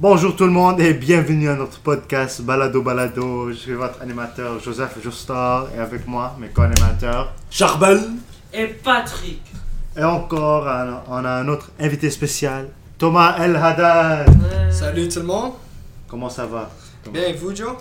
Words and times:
Bonjour 0.00 0.34
tout 0.34 0.44
le 0.46 0.50
monde 0.50 0.80
et 0.80 0.94
bienvenue 0.94 1.48
à 1.50 1.54
notre 1.56 1.78
podcast 1.80 2.40
Balado 2.40 2.80
Balado. 2.82 3.48
Je 3.50 3.54
suis 3.54 3.72
votre 3.74 4.00
animateur 4.00 4.58
Joseph 4.58 4.96
Justar 5.02 5.66
et 5.76 5.78
avec 5.78 6.06
moi 6.06 6.34
mes 6.40 6.48
co-animateurs. 6.48 7.32
Charbel 7.50 8.00
Et 8.54 8.66
Patrick. 8.66 9.42
Et 9.96 10.02
encore, 10.04 10.66
un- 10.66 11.02
on 11.08 11.22
a 11.24 11.30
un 11.30 11.48
autre 11.48 11.70
invité 11.78 12.08
spécial, 12.08 12.68
Thomas 12.96 13.36
El 13.38 13.56
Haddad. 13.56 14.26
Salut 14.72 15.08
tout 15.08 15.20
le 15.20 15.26
monde. 15.26 15.52
Comment 16.08 16.30
ça 16.30 16.46
va 16.46 16.70
Thomas? 17.04 17.18
Bien, 17.18 17.28
et 17.28 17.32
vous, 17.34 17.54
Joe? 17.54 17.74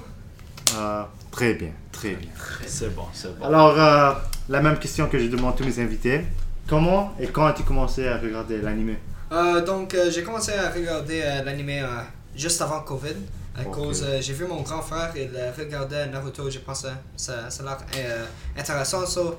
Euh, 0.78 1.04
Très 1.32 1.54
bien, 1.54 1.70
très 1.92 2.16
bien. 2.16 2.30
C'est 2.66 2.94
bon, 2.94 3.04
c'est 3.14 3.38
bon. 3.40 3.46
Alors, 3.46 3.80
euh, 3.80 4.12
la 4.50 4.62
même 4.62 4.78
question 4.80 5.08
que 5.08 5.18
je 5.20 5.28
demande 5.28 5.54
à 5.54 5.58
tous 5.58 5.64
mes 5.64 5.80
invités. 5.80 6.22
Comment 6.68 7.14
et 7.20 7.28
quand 7.28 7.46
as-tu 7.46 7.64
commencé 7.64 8.08
à 8.08 8.18
regarder 8.18 8.58
l'anime 8.62 8.96
Euh, 9.32 9.64
donc, 9.64 9.94
euh, 9.94 10.10
j'ai 10.10 10.24
commencé 10.24 10.52
à 10.54 10.70
regarder 10.72 11.22
euh, 11.24 11.44
l'anime 11.44 11.70
euh, 11.70 12.02
juste 12.36 12.62
avant 12.62 12.82
Covid. 12.82 13.16
À 13.56 13.64
cause, 13.66 14.06
euh, 14.08 14.20
j'ai 14.22 14.34
vu 14.34 14.46
mon 14.46 14.62
grand 14.62 14.82
frère, 14.82 15.12
il 15.16 15.32
euh, 15.36 15.52
regardait 15.58 16.08
Naruto, 16.08 16.50
j'ai 16.50 16.60
pensé, 16.60 16.88
ça, 17.18 17.50
ça 17.50 17.64
a 17.64 17.66
l'air 17.66 17.78
euh, 17.98 18.26
intéressant, 18.58 19.06
so, 19.06 19.36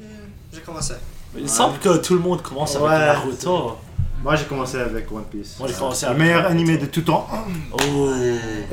hmm, 0.00 0.04
j'ai 0.52 0.60
commencé. 0.62 0.94
Il 1.38 1.48
semble 1.48 1.78
que 1.78 1.98
tout 1.98 2.14
le 2.14 2.20
monde 2.20 2.42
commence 2.42 2.74
avec. 2.76 2.88
Naruto. 2.88 3.76
Moi 4.22 4.34
j'ai 4.34 4.46
commencé 4.46 4.78
avec 4.78 5.12
One 5.12 5.24
Piece. 5.30 5.56
Moi, 5.58 5.68
j'ai 5.68 5.74
commencé 5.74 6.06
Le 6.08 6.14
meilleur 6.14 6.46
animé 6.46 6.78
de 6.78 6.86
tout 6.86 7.02
temps. 7.02 7.28
Oh. 7.72 8.10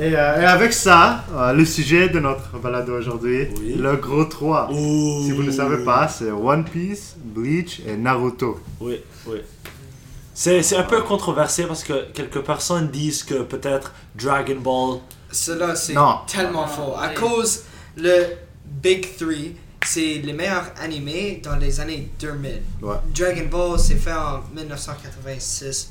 Et, 0.00 0.16
euh, 0.16 0.40
et 0.40 0.44
avec 0.44 0.72
ça, 0.72 1.24
euh, 1.32 1.52
le 1.52 1.64
sujet 1.64 2.08
de 2.08 2.18
notre 2.18 2.58
balado 2.58 2.94
aujourd'hui, 2.98 3.48
Oui. 3.60 3.74
le 3.78 3.96
gros 3.96 4.24
3. 4.24 4.70
Oh. 4.72 5.20
Si 5.22 5.30
vous 5.32 5.42
ne 5.42 5.52
savez 5.52 5.84
pas, 5.84 6.08
c'est 6.08 6.30
One 6.30 6.64
Piece, 6.64 7.14
Bleach 7.22 7.82
et 7.86 7.96
Naruto. 7.96 8.58
Oui, 8.80 9.00
oui. 9.26 9.38
C'est 10.36 10.62
c'est 10.62 10.76
un 10.76 10.82
peu 10.82 11.00
controversé 11.02 11.64
parce 11.64 11.84
que 11.84 12.10
quelques 12.12 12.40
personnes 12.40 12.90
disent 12.90 13.22
que 13.22 13.42
peut-être 13.42 13.92
Dragon 14.16 14.56
Ball. 14.56 14.98
Cela, 15.30 15.74
c'est 15.76 15.94
tellement 16.26 16.64
Ah, 16.64 16.68
faux. 16.68 16.94
À 16.98 17.08
cause, 17.10 17.62
le 17.96 18.26
Big 18.64 19.16
Three, 19.16 19.54
c'est 19.84 20.20
les 20.24 20.32
meilleurs 20.32 20.66
animés 20.80 21.40
dans 21.42 21.56
les 21.56 21.78
années 21.80 22.10
2000. 22.18 22.62
Ouais. 22.82 22.96
Dragon 23.14 23.46
Ball, 23.50 23.78
c'est 23.78 23.96
fait 23.96 24.12
en 24.12 24.42
1986. 24.54 25.90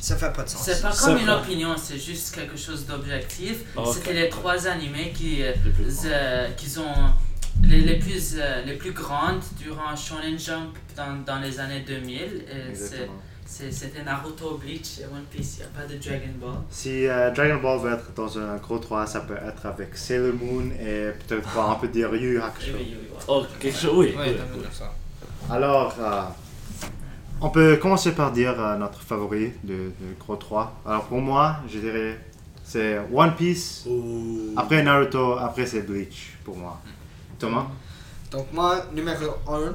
Ça 0.00 0.16
fait 0.16 0.32
pas 0.32 0.42
de 0.42 0.48
sens. 0.50 0.62
C'est 0.64 0.82
pas 0.82 0.92
comme 0.92 1.16
une 1.18 1.30
opinion, 1.30 1.74
c'est 1.82 1.98
juste 1.98 2.34
quelque 2.34 2.58
chose 2.58 2.84
d'objectif. 2.84 3.60
Ok. 3.76 3.86
C'était 3.94 4.12
les 4.12 4.28
trois 4.28 4.66
animés 4.66 5.12
qui, 5.16 5.42
euh, 5.42 5.52
Les 5.64 5.70
plus 5.70 5.84
grands. 5.94 6.02
euh, 6.06 6.48
qui 6.56 6.78
ont 6.78 7.12
les, 7.66 7.80
les 7.80 7.98
plus 7.98 8.34
euh, 8.36 8.62
les 8.66 8.74
plus 8.74 8.92
grandes 8.92 9.40
durant 9.58 9.96
Shonen 9.96 10.38
Jump 10.38 10.76
dans, 10.96 11.22
dans 11.24 11.38
les 11.40 11.58
années 11.58 11.84
2000. 11.86 12.12
Et 12.18 12.20
c'est- 12.28 12.68
Exactement. 12.70 13.12
c'est- 13.18 13.33
C'était 13.46 14.02
Naruto, 14.02 14.56
Bleach 14.58 15.00
et 15.00 15.04
One 15.04 15.24
Piece. 15.30 15.58
Il 15.58 15.60
n'y 15.60 15.66
a 15.66 15.80
pas 15.80 15.86
de 15.86 15.98
Dragon 15.98 16.32
Ball. 16.40 16.54
Si 16.70 17.06
euh, 17.06 17.30
Dragon 17.30 17.60
Ball 17.60 17.78
veut 17.78 17.92
être 17.92 18.12
dans 18.16 18.38
un 18.38 18.56
gros 18.56 18.78
3, 18.78 19.06
ça 19.06 19.20
peut 19.20 19.36
être 19.36 19.66
avec 19.66 19.96
Sailor 19.96 20.34
Moon 20.34 20.70
et 20.80 21.10
peut-être 21.26 21.52
quoi, 21.52 21.70
on 21.76 21.80
peut 21.80 21.88
dire 21.88 22.14
Yu 22.14 22.40
Hakusho. 22.40 22.72
oui, 22.74 22.78
oui, 22.78 22.96
oui. 23.02 23.18
Oh, 23.28 23.44
quelque 23.60 23.78
chose. 23.78 23.92
Oui. 23.94 24.14
Ouais, 24.16 24.30
oui, 24.30 24.34
dans 24.34 24.44
oui. 24.44 24.58
1900. 24.60 24.84
Alors, 25.50 25.94
euh, 26.00 26.22
on 27.40 27.50
peut 27.50 27.76
commencer 27.76 28.12
par 28.12 28.32
dire 28.32 28.58
euh, 28.58 28.76
notre 28.76 29.00
favori 29.00 29.52
de, 29.62 29.74
de 29.74 30.14
gros 30.18 30.36
3. 30.36 30.80
Alors 30.86 31.04
pour 31.04 31.20
moi, 31.20 31.56
je 31.68 31.78
dirais 31.78 32.18
c'est 32.64 32.98
One 33.12 33.34
Piece, 33.36 33.86
après 34.56 34.82
Naruto, 34.82 35.34
après 35.34 35.66
c'est 35.66 35.82
Bleach 35.82 36.32
pour 36.44 36.56
moi. 36.56 36.80
Thomas? 37.38 37.66
Donc 38.30 38.46
moi, 38.52 38.86
numéro 38.94 39.34
1, 39.46 39.74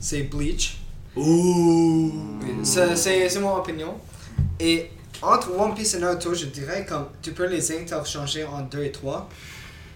c'est 0.00 0.22
Bleach. 0.22 0.78
Oh. 1.16 2.10
C'est- 2.62 2.96
C'est 2.96 3.28
c'est 3.28 3.40
mon 3.40 3.54
opinion. 3.56 3.94
Et 4.58 4.90
entre 5.20 5.50
One 5.58 5.74
Piece 5.74 5.94
et 5.94 5.98
Naruto, 5.98 6.34
je 6.34 6.46
dirais 6.46 6.86
comme 6.88 7.06
tu 7.20 7.32
peux 7.32 7.46
les 7.46 7.72
interchanger 7.78 8.44
en 8.44 8.62
2 8.62 8.84
et 8.84 8.92
3. 8.92 9.28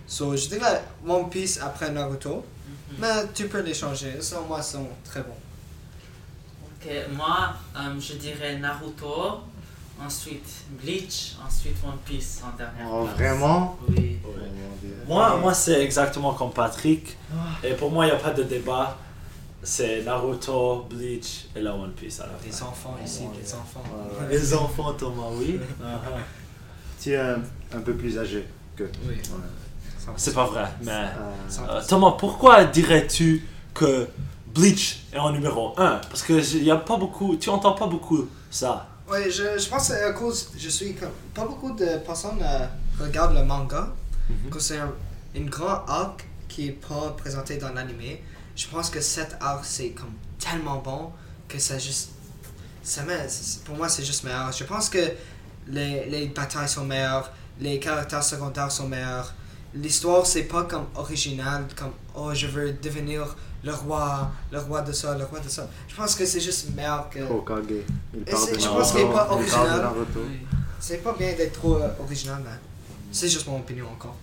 So, 0.06 0.36
je 0.36 0.48
dirais 0.48 0.82
One 1.06 1.28
Piece 1.28 1.58
après 1.62 1.90
Naruto. 1.90 2.44
Mais 2.98 3.26
tu 3.34 3.48
peux 3.48 3.60
les 3.60 3.74
changer. 3.74 4.20
Ça, 4.20 4.40
moi, 4.46 4.62
sont 4.62 4.86
très 5.04 5.20
bons. 5.22 5.36
Ok, 6.64 6.88
moi, 7.16 7.54
euh, 7.76 7.98
je 8.00 8.14
dirais 8.14 8.56
Naruto, 8.58 9.40
ensuite 10.04 10.46
Bleach, 10.80 11.34
ensuite 11.44 11.76
One 11.84 11.98
Piece 12.04 12.40
en 12.44 12.56
dernière 12.56 12.86
Oh, 12.92 13.04
place. 13.04 13.16
vraiment? 13.16 13.76
Oui. 13.88 14.18
Oh. 14.24 14.28
Moi, 15.08 15.36
moi 15.38 15.54
c'est 15.54 15.82
exactement 15.82 16.34
comme 16.34 16.52
Patrick. 16.52 17.16
Et 17.64 17.74
pour 17.74 17.90
moi, 17.90 18.06
il 18.06 18.10
n'y 18.10 18.16
a 18.16 18.18
pas 18.20 18.30
de 18.32 18.42
débat. 18.44 18.96
C'est 19.68 20.02
Naruto, 20.04 20.86
Bleach 20.88 21.48
et 21.56 21.60
la 21.60 21.74
One 21.74 21.90
Piece. 21.92 22.20
à 22.20 22.26
la 22.26 22.32
Des 22.40 22.52
fin. 22.52 22.66
enfants 22.66 22.96
ici, 23.04 23.22
Ouais. 23.24 23.42
des 23.42 23.52
enfants. 23.52 23.82
Ouais, 23.92 24.26
ouais. 24.28 24.32
Les 24.38 24.54
enfants, 24.54 24.92
Thomas, 24.94 25.26
oui. 25.32 25.58
Tu 27.02 27.12
es 27.12 27.16
un, 27.16 27.40
un 27.74 27.80
peu 27.80 27.94
plus 27.94 28.16
âgé 28.16 28.46
que. 28.76 28.84
Oui. 29.08 29.16
Ouais. 29.16 30.12
C'est 30.16 30.34
pas 30.34 30.46
vrai, 30.46 30.66
mais. 30.82 30.92
Euh, 30.92 31.68
Euh, 31.68 31.82
Thomas, 31.86 32.12
pourquoi 32.12 32.64
dirais-tu 32.64 33.44
que 33.74 34.06
Bleach 34.54 35.04
est 35.12 35.18
en 35.18 35.32
numéro 35.32 35.74
1 35.78 36.00
Parce 36.08 36.22
que 36.22 36.34
il 36.56 36.62
y 36.64 36.70
a 36.70 36.76
pas 36.76 36.96
beaucoup, 36.96 37.36
tu 37.36 37.50
entends 37.50 37.72
pas 37.74 37.88
beaucoup 37.88 38.28
ça. 38.50 38.86
Ouais, 39.10 39.28
je, 39.30 39.58
je 39.58 39.68
pense 39.68 39.88
que 39.88 39.94
c'est 39.94 40.02
à 40.04 40.12
cause 40.12 40.50
je 40.56 40.68
suis 40.68 40.94
comme 40.94 41.10
pas 41.34 41.44
beaucoup 41.44 41.72
de 41.72 41.98
personnes 41.98 42.40
euh, 42.42 42.66
regardent 43.04 43.34
le 43.34 43.44
manga 43.44 43.88
que 44.50 44.58
c'est 44.58 44.78
un, 44.78 44.92
une 45.34 45.48
grand 45.50 45.84
arc 45.86 46.24
qui 46.48 46.68
est 46.68 46.72
pas 46.88 47.14
présenté 47.16 47.56
dans 47.58 47.72
l'animé. 47.72 48.22
Je 48.56 48.66
pense 48.68 48.88
que 48.90 49.00
cet 49.00 49.36
arc 49.40 49.64
c'est 49.64 49.90
comme 49.90 50.14
tellement 50.38 50.78
bon 50.78 51.12
que 51.46 51.58
ça 51.58 51.78
juste 51.78 52.10
ça 52.82 53.02
met, 53.02 53.26
pour 53.64 53.76
moi 53.76 53.88
c'est 53.88 54.04
juste 54.04 54.24
meilleur. 54.24 54.50
Je 54.52 54.64
pense 54.64 54.88
que 54.88 54.98
les, 55.68 56.06
les 56.06 56.28
batailles 56.28 56.68
sont 56.68 56.84
meilleures, 56.84 57.30
les 57.60 57.78
caractères 57.78 58.22
secondaires 58.24 58.72
sont 58.72 58.88
meilleurs. 58.88 59.34
L'histoire 59.74 60.24
c'est 60.26 60.44
pas 60.44 60.62
comme 60.64 60.86
original 60.94 61.66
comme 61.76 61.92
oh 62.14 62.32
je 62.32 62.46
veux 62.46 62.72
devenir 62.72 63.36
le 63.62 63.74
roi, 63.74 64.30
le 64.52 64.58
roi 64.60 64.80
de 64.82 64.92
ça, 64.92 65.18
le 65.18 65.24
roi 65.24 65.40
de 65.40 65.48
ça. 65.48 65.68
Je 65.88 65.94
pense 65.94 66.14
que 66.14 66.24
c'est 66.24 66.40
juste 66.40 66.74
meilleur 66.74 67.10
que 67.10 67.20
Hokage. 67.20 67.64
Il 68.14 68.24
parle 68.24 68.50
de 68.50 68.54
je 68.54 68.60
Naruto, 68.60 68.78
pense 68.78 68.92
qu'il 68.92 69.00
est 69.00 69.12
pas 69.12 69.28
original. 69.30 69.90
C'est 70.80 71.02
pas 71.02 71.12
bien 71.18 71.32
d'être 71.34 71.54
trop 71.54 71.76
euh, 71.76 71.88
original, 72.00 72.40
mais 72.44 72.50
c'est 73.10 73.28
juste 73.28 73.46
mon 73.48 73.58
opinion 73.58 73.86
encore. 73.90 74.14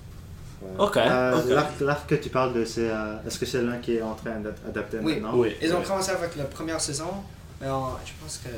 Ok, 0.79 0.97
Euh. 0.97 1.53
L'arc, 1.53 1.79
l'arc 1.79 2.07
que 2.09 2.15
tu 2.15 2.29
parles 2.29 2.53
de, 2.53 2.65
c'est. 2.65 2.89
euh, 2.89 3.17
Est-ce 3.27 3.37
que 3.39 3.45
c'est 3.45 3.61
l'un 3.61 3.77
qui 3.77 3.95
est 3.95 4.01
en 4.01 4.15
train 4.15 4.39
d'être 4.39 4.61
adapté 4.67 4.97
Oui. 5.01 5.15
maintenant? 5.19 5.37
Oui. 5.37 5.55
Ils 5.61 5.73
ont 5.73 5.79
oui. 5.79 5.85
commencé 5.85 6.11
avec 6.11 6.35
la 6.35 6.45
première 6.45 6.79
saison, 6.81 7.11
mais 7.61 7.67
je 7.67 8.11
pense 8.21 8.37
que 8.43 8.49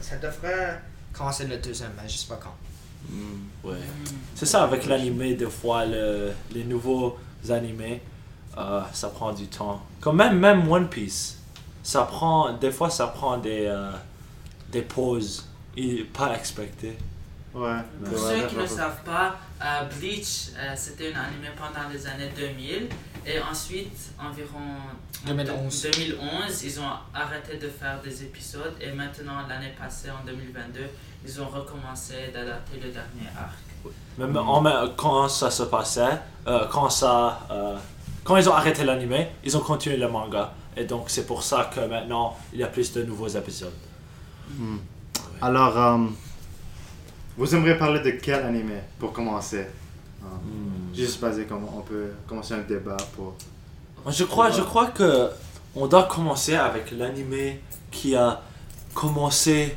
ça 0.00 0.16
devrait 0.16 0.80
commencer 1.12 1.44
le 1.46 1.56
deuxième, 1.58 1.90
mais 1.96 2.08
je 2.08 2.16
sais 2.18 2.28
pas 2.28 2.40
quand. 2.42 2.54
Hmm. 3.08 3.68
Ouais. 3.68 3.76
C'est 4.34 4.46
ça 4.46 4.62
avec 4.64 4.86
l'animé, 4.86 5.34
des 5.34 5.50
fois, 5.50 5.84
le- 5.84 6.32
les 6.52 6.64
nouveaux 6.64 7.18
animés, 7.50 8.00
euh, 8.56 8.80
ça 8.92 9.08
prend 9.08 9.32
du 9.32 9.46
temps. 9.48 9.82
Comme 10.00 10.16
même, 10.16 10.38
même 10.38 10.70
One 10.70 10.88
Piece, 10.88 11.38
ça 11.82 12.02
prend, 12.02 12.52
des 12.52 12.70
fois, 12.70 12.90
ça 12.90 13.08
prend 13.08 13.38
des, 13.38 13.66
euh, 13.66 13.90
des 14.70 14.82
pauses 14.82 15.48
pas 16.12 16.34
expectées. 16.36 16.96
Ouais. 17.54 17.78
Pour 18.04 18.18
ceux 18.18 18.46
qui 18.46 18.56
ne 18.56 18.66
savent 18.66 19.02
pas, 19.04 19.36
euh, 19.62 19.84
Bleach, 19.98 20.50
euh, 20.56 20.72
c'était 20.74 21.12
un 21.12 21.20
animé 21.20 21.48
pendant 21.56 21.88
les 21.90 22.06
années 22.06 22.30
2000 22.34 22.88
et 23.26 23.40
ensuite, 23.40 24.12
environ 24.18 24.76
en 25.24 25.34
2011. 25.34 25.82
2011, 25.92 26.64
ils 26.64 26.80
ont 26.80 26.90
arrêté 27.14 27.58
de 27.58 27.68
faire 27.68 28.00
des 28.02 28.24
épisodes 28.24 28.74
et 28.80 28.90
maintenant, 28.92 29.46
l'année 29.48 29.74
passée, 29.78 30.10
en 30.10 30.24
2022, 30.26 30.80
ils 31.24 31.40
ont 31.40 31.48
recommencé 31.48 32.14
d'adapter 32.32 32.76
le 32.76 32.90
dernier 32.90 33.28
arc. 33.36 33.58
Même 34.18 34.36
en 34.36 34.62
quand 34.96 35.28
ça 35.28 35.50
se 35.50 35.64
passait, 35.64 36.18
euh, 36.46 36.66
quand 36.70 36.88
ça, 36.90 37.46
euh, 37.50 37.76
quand 38.24 38.36
ils 38.36 38.48
ont 38.48 38.54
arrêté 38.54 38.84
l'animé, 38.84 39.28
ils 39.44 39.56
ont 39.56 39.60
continué 39.60 39.96
le 39.96 40.08
manga. 40.08 40.52
Et 40.76 40.84
donc 40.84 41.04
c'est 41.08 41.26
pour 41.26 41.42
ça 41.42 41.70
que 41.74 41.80
maintenant 41.80 42.36
il 42.52 42.60
y 42.60 42.64
a 42.64 42.68
plus 42.68 42.92
de 42.92 43.02
nouveaux 43.02 43.28
épisodes. 43.28 43.72
Hmm. 44.56 44.78
Alors, 45.40 45.78
euh, 45.78 45.98
vous 47.36 47.54
aimeriez 47.54 47.76
parler 47.76 48.00
de 48.00 48.10
quel 48.12 48.42
animé 48.44 48.74
pour 48.98 49.12
commencer? 49.12 49.66
Euh, 50.22 50.26
Juste 50.94 51.20
basé 51.20 51.44
comme 51.44 51.64
on 51.64 51.80
peut 51.80 52.10
commencer 52.26 52.54
un 52.54 52.60
débat 52.60 52.96
pour. 53.16 53.34
Je 54.08 54.24
crois, 54.24 54.50
je 54.50 54.62
crois 54.62 54.88
que 54.88 55.28
on 55.74 55.86
doit 55.86 56.04
commencer 56.04 56.54
avec 56.54 56.90
l'animé 56.90 57.60
qui 57.90 58.14
a 58.14 58.40
commencé 58.94 59.76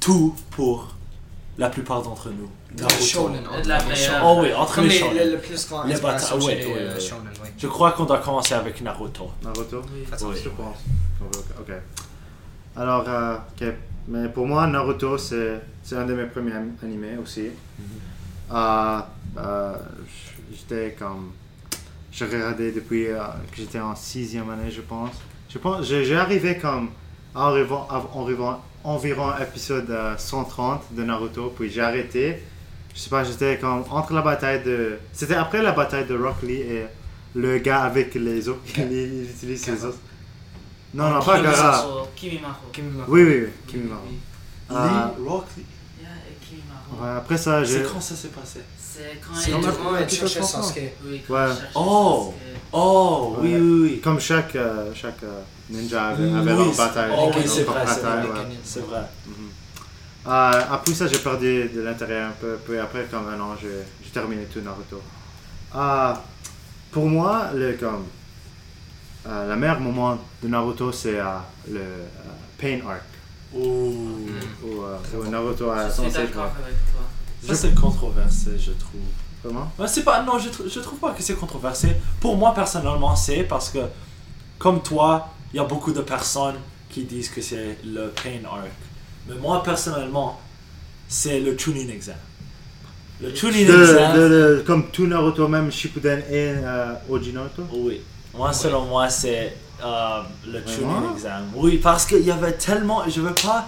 tout 0.00 0.34
pour 0.50 0.88
la 1.58 1.70
plupart 1.70 2.02
d'entre 2.02 2.30
nous. 2.30 2.50
Naruto. 2.76 3.02
Shonen, 3.04 3.42
la 3.64 3.78
les 3.78 3.84
meilleure. 3.86 3.96
shonen. 3.96 4.20
Oh 4.24 4.38
oui, 4.42 4.52
entre 4.54 4.80
les 4.82 4.90
shonen. 4.90 5.16
le, 5.16 5.32
le 5.32 5.38
plus 5.38 5.68
grand 5.68 5.84
Les 5.84 5.94
batailles, 5.98 6.38
ouais, 6.38 6.44
ouais, 6.44 6.64
euh, 6.76 6.94
ouais. 6.94 7.00
shonen, 7.00 7.30
oui. 7.42 7.48
Je 7.56 7.66
crois 7.68 7.92
qu'on 7.92 8.04
doit 8.04 8.18
commencer 8.18 8.54
avec 8.54 8.80
Naruto. 8.82 9.30
Naruto? 9.42 9.82
Oui, 9.94 10.04
je 10.42 10.48
pense. 10.50 10.76
Ok. 11.60 11.72
Alors, 12.76 13.04
euh, 13.08 13.36
ok. 13.36 13.66
Mais 14.08 14.28
pour 14.28 14.46
moi, 14.46 14.66
Naruto, 14.66 15.18
c'est 15.18 15.60
c'est 15.82 15.96
un 15.96 16.06
de 16.06 16.14
mes 16.14 16.26
premiers 16.26 16.52
animés 16.82 17.16
aussi. 17.22 17.48
Euh, 18.52 19.00
euh, 19.38 19.74
j'étais 20.52 20.96
comme. 20.98 21.32
Je 22.12 22.24
regardais 22.24 22.72
depuis 22.72 23.08
euh, 23.08 23.18
que 23.50 23.58
j'étais 23.58 23.80
en 23.80 23.94
sixième 23.94 24.48
année, 24.50 24.70
je 24.70 24.80
pense. 24.80 25.10
Je 25.50 25.58
pense, 25.58 25.86
j'ai 25.86 26.04
j'ai 26.04 26.16
arrivé 26.16 26.56
comme 26.56 26.90
en 27.34 27.42
arrivant, 27.42 27.86
en 27.90 28.22
arrivant, 28.22 28.62
environ 28.84 29.30
épisode 29.40 29.90
euh, 29.90 30.16
130 30.16 30.94
de 30.94 31.02
Naruto, 31.02 31.52
puis 31.56 31.70
j'ai 31.70 31.82
arrêté. 31.82 32.42
Je 32.94 33.00
sais 33.00 33.10
pas, 33.10 33.24
j'étais 33.24 33.58
comme 33.58 33.84
entre 33.90 34.14
la 34.14 34.22
bataille 34.22 34.62
de. 34.62 34.98
C'était 35.12 35.34
après 35.34 35.62
la 35.62 35.72
bataille 35.72 36.06
de 36.06 36.16
Rock 36.16 36.42
Lee 36.42 36.60
et 36.60 36.86
le 37.34 37.58
gars 37.58 37.82
avec 37.82 38.14
les 38.14 38.48
os. 38.48 38.56
Il 38.78 39.24
utilise 39.28 39.62
ses 39.62 39.84
os. 39.84 39.96
Non, 40.94 41.10
non, 41.10 41.20
pas 41.22 41.40
Gara. 41.40 41.86
Kimimaro. 42.16 42.54
Kimimaro. 42.72 43.12
Oui, 43.12 43.22
oui, 43.22 43.36
oui, 43.44 43.48
Kimimaro. 43.66 44.02
Oui. 44.08 44.18
Ah. 44.70 45.12
Lee, 45.18 45.28
Rock, 45.28 45.44
Yeah, 46.00 46.08
et 46.30 46.44
Kimimaro. 46.44 47.02
Ouais, 47.04 47.18
après 47.18 47.36
ça, 47.36 47.62
j'ai. 47.64 47.84
c'est 47.84 47.92
quand 47.92 48.00
ça 48.00 48.14
s'est 48.16 48.28
passé 48.28 48.60
C'est 48.80 49.20
quand 49.20 49.34
il 49.34 50.02
épisode 50.02 50.28
cherchait 50.28 50.42
130. 50.42 50.64
Sasuke. 50.64 50.92
Oui, 51.04 51.22
quand 51.26 51.34
Ouais. 51.34 51.46
Oh. 51.74 52.34
Sasuke. 52.34 52.60
Oh, 52.72 53.36
oui, 53.40 53.52
Ouais. 53.54 53.60
oui, 53.60 53.80
oui. 53.82 54.00
Comme 54.02 54.20
chaque, 54.20 54.56
euh, 54.56 54.92
chaque 54.94 55.22
euh, 55.22 55.40
ninja 55.70 56.06
avait, 56.08 56.24
Oui, 56.24 56.34
avait 56.38 56.52
oui, 56.52 56.64
leur 56.66 56.76
bataille. 56.76 57.12
oh, 57.16 57.30
oui, 57.36 57.42
c'est 57.46 57.62
vrai, 57.62 57.84
c'est 57.86 58.00
vrai. 58.00 58.22
ouais. 58.22 58.46
C'est 58.64 58.86
vrai. 58.86 59.02
Mhm. 59.26 59.34
Euh, 60.28 60.62
après 60.72 60.94
ça, 60.94 61.06
j'ai 61.06 61.18
perdu 61.18 61.68
de 61.68 61.80
l'intérêt 61.82 62.20
un 62.22 62.32
peu. 62.40 62.56
Puis 62.66 62.78
après, 62.78 63.04
comme 63.10 63.28
un 63.28 63.38
an, 63.40 63.54
j'ai 63.60 63.68
j'ai 64.02 64.10
terminé 64.10 64.44
tout 64.44 64.60
Naruto. 64.60 65.00
Euh, 65.74 66.14
pour 66.90 67.06
moi, 67.06 67.50
le, 67.54 67.74
comme, 67.74 68.06
euh, 69.26 69.48
le 69.48 69.56
meilleur 69.56 69.80
moment 69.80 70.18
de 70.42 70.48
Naruto, 70.48 70.92
c'est 70.92 71.18
euh, 71.18 71.24
le 71.70 71.80
euh, 71.80 72.06
Pain 72.58 72.78
Arc. 72.88 73.02
Euh, 73.54 73.58
où 75.14 75.30
Naruto 75.30 75.70
a 75.70 75.86
Je 75.88 75.92
suis 75.92 76.02
censé. 76.04 76.18
d'accord 76.18 76.44
avec 76.62 76.74
toi. 76.92 77.02
Ça, 77.46 77.54
c'est 77.54 77.74
controversé, 77.74 78.50
je 78.58 78.72
trouve. 78.72 79.00
Comment? 79.42 79.70
C'est 79.86 80.02
pas, 80.04 80.22
non, 80.22 80.38
je, 80.38 80.48
tr- 80.48 80.68
je 80.72 80.80
trouve 80.80 80.98
pas 80.98 81.12
que 81.12 81.22
c'est 81.22 81.34
controversé. 81.34 81.96
Pour 82.20 82.36
moi, 82.36 82.52
personnellement, 82.54 83.14
c'est 83.14 83.44
parce 83.44 83.70
que, 83.70 83.78
comme 84.58 84.82
toi, 84.82 85.28
il 85.52 85.56
y 85.56 85.60
a 85.60 85.64
beaucoup 85.64 85.92
de 85.92 86.00
personnes 86.00 86.56
qui 86.90 87.04
disent 87.04 87.28
que 87.28 87.40
c'est 87.40 87.78
le 87.84 88.08
pain 88.22 88.40
arc. 88.50 88.70
Mais 89.28 89.36
moi, 89.36 89.62
personnellement, 89.62 90.40
c'est 91.08 91.40
le 91.40 91.54
tuning 91.56 91.88
exam. 91.90 92.16
Le 93.20 93.28
Le- 93.28 93.34
exam. 93.34 94.64
Comme 94.66 94.90
tout 94.90 95.06
Naruto, 95.06 95.46
même 95.48 95.70
Shippuden 95.70 96.18
et 96.30 96.54
euh, 96.56 96.94
Oji 97.08 97.32
Naruto 97.32 97.62
Oui. 97.72 98.00
Moi, 98.36 98.52
selon 98.52 98.84
moi, 98.84 99.08
c'est 99.08 99.56
euh, 99.84 100.20
le 100.46 100.62
tuning 100.64 101.12
exam. 101.14 101.50
Oui, 101.54 101.78
parce 101.78 102.04
qu'il 102.06 102.22
y 102.22 102.30
avait 102.30 102.52
tellement. 102.52 103.08
Je 103.08 103.20
veux 103.20 103.34
pas 103.34 103.66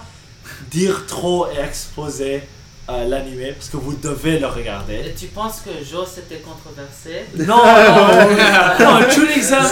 dire 0.69 1.05
trop 1.07 1.47
et 1.51 1.59
exposer 1.59 2.43
euh, 2.89 3.05
l'anime 3.05 3.53
parce 3.53 3.69
que 3.69 3.77
vous 3.77 3.93
devez 3.95 4.39
le 4.39 4.47
regarder. 4.47 4.95
Et 5.07 5.13
tu 5.13 5.27
penses 5.27 5.61
que 5.61 5.69
Joe 5.83 6.07
c'était 6.13 6.41
controversé? 6.41 7.25
Non, 7.35 7.57
non, 8.79 8.99
non, 9.01 9.07
tuning 9.09 9.37
exam. 9.37 9.63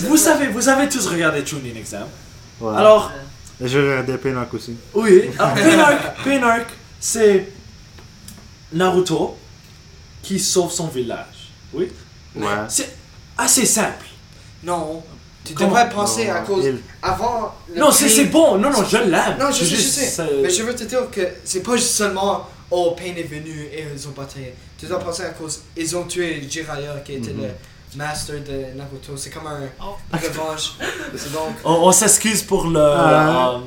Vous 0.00 0.08
vrai. 0.08 0.16
savez, 0.16 0.46
vous 0.48 0.68
avez 0.68 0.88
tous 0.88 1.06
regardé 1.06 1.42
Tuning 1.44 1.76
Exam. 1.76 2.06
Ouais. 2.60 2.76
Alors, 2.76 3.10
Et 3.62 3.68
je 3.68 3.78
regardais 3.78 4.16
Pain 4.18 4.36
Arc 4.36 4.52
aussi. 4.54 4.76
oui, 4.94 5.30
alors, 5.38 5.54
Pain 5.54 5.78
Arc, 5.78 6.24
Pain 6.24 6.42
Arc, 6.42 6.70
c'est 7.00 7.48
Naruto 8.72 9.36
qui 10.22 10.38
sauve 10.38 10.72
son 10.72 10.88
village. 10.88 11.50
Oui. 11.74 11.90
Ouais. 12.34 12.46
C'est 12.68 12.96
assez 13.38 13.66
simple. 13.66 14.04
Non, 14.64 15.02
tu 15.44 15.54
Comment? 15.54 15.70
devrais 15.70 15.90
penser 15.90 16.28
à 16.28 16.40
cause. 16.40 16.64
il- 16.64 16.80
Avant. 17.02 17.52
le 17.72 17.80
Non, 17.80 17.90
c'est 17.90 18.06
Pain- 18.06 18.10
c'est 18.14 18.24
bon. 18.26 18.58
Non, 18.58 18.70
non, 18.70 18.84
je 18.84 18.96
l'aime. 18.98 19.36
Non, 19.40 19.50
je 19.50 19.64
je 19.64 19.76
sais. 19.76 20.06
c'est- 20.06 20.22
Mais 20.42 20.50
je 20.50 20.62
veux 20.62 20.74
te 20.74 20.84
dire 20.84 21.10
que 21.10 21.22
c'est 21.44 21.62
pas 21.62 21.76
seulement 21.78 22.48
Oh, 22.74 22.94
Pain 22.96 23.12
est 23.14 23.24
venu 23.28 23.64
et 23.70 23.84
ils 23.94 24.08
ont 24.08 24.12
bataillé. 24.12 24.54
Tu 24.78 24.86
dois 24.86 24.98
penser 24.98 25.24
à 25.24 25.28
cause. 25.30 25.60
Ils 25.76 25.94
ont 25.94 26.04
tué 26.04 26.42
Jiraiya 26.48 26.94
qui 27.04 27.14
était 27.16 27.32
Mhm. 27.32 27.42
le 27.42 27.98
master 27.98 28.36
de 28.36 28.74
Naruto. 28.78 29.14
C'est 29.14 29.28
comme 29.28 29.46
un 29.46 29.60
Oh. 29.78 29.96
revanche. 30.10 30.72
c'est 31.14 31.32
donc. 31.32 31.54
On, 31.66 31.72
on 31.88 31.92
s'excuse 31.92 32.42
pour 32.42 32.64
le. 32.68 32.80
Euh, 32.80 33.58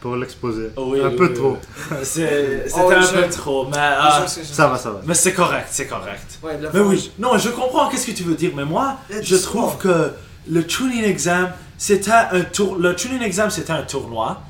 Pour 0.00 0.14
l'exposer. 0.16 0.70
oui, 0.76 1.00
un 1.00 1.08
oui, 1.08 1.16
peu 1.16 1.28
oui, 1.28 1.34
trop. 1.34 1.56
C'est- 2.04 2.68
C'était 2.68 2.80
Oh, 2.84 2.90
un 2.92 3.00
je- 3.00 3.14
peu 3.14 3.28
trop, 3.30 3.66
mais. 3.66 3.76
euh, 3.76 4.22
Je 4.22 4.28
sais, 4.28 4.40
je 4.44 4.52
Ça 4.52 4.68
va, 4.68 4.78
ça 4.78 4.90
va. 4.92 5.00
mais 5.04 5.14
c'est 5.14 5.32
correct, 5.32 5.66
c'est 5.70 5.86
correct. 5.88 6.38
Ouais, 6.42 6.56
Mais 6.72 6.80
oui, 6.80 7.10
non, 7.18 7.36
je 7.36 7.48
comprends 7.48 7.88
qu'est-ce 7.88 8.06
que 8.06 8.12
tu 8.12 8.22
veux 8.22 8.34
dire, 8.36 8.52
mais 8.54 8.64
moi, 8.64 8.96
je 9.22 9.36
trouve 9.36 9.76
que 9.78 10.12
le 10.48 10.64
tuning 10.66 11.02
exam, 11.04 11.50
c'était 11.76 12.12
un 12.12 12.42
tour, 12.42 12.76
le 12.76 12.94
tuning 12.94 13.20
exam, 13.22 13.50
c'était 13.50 13.72
un 13.72 13.82
tournoi, 13.82 14.40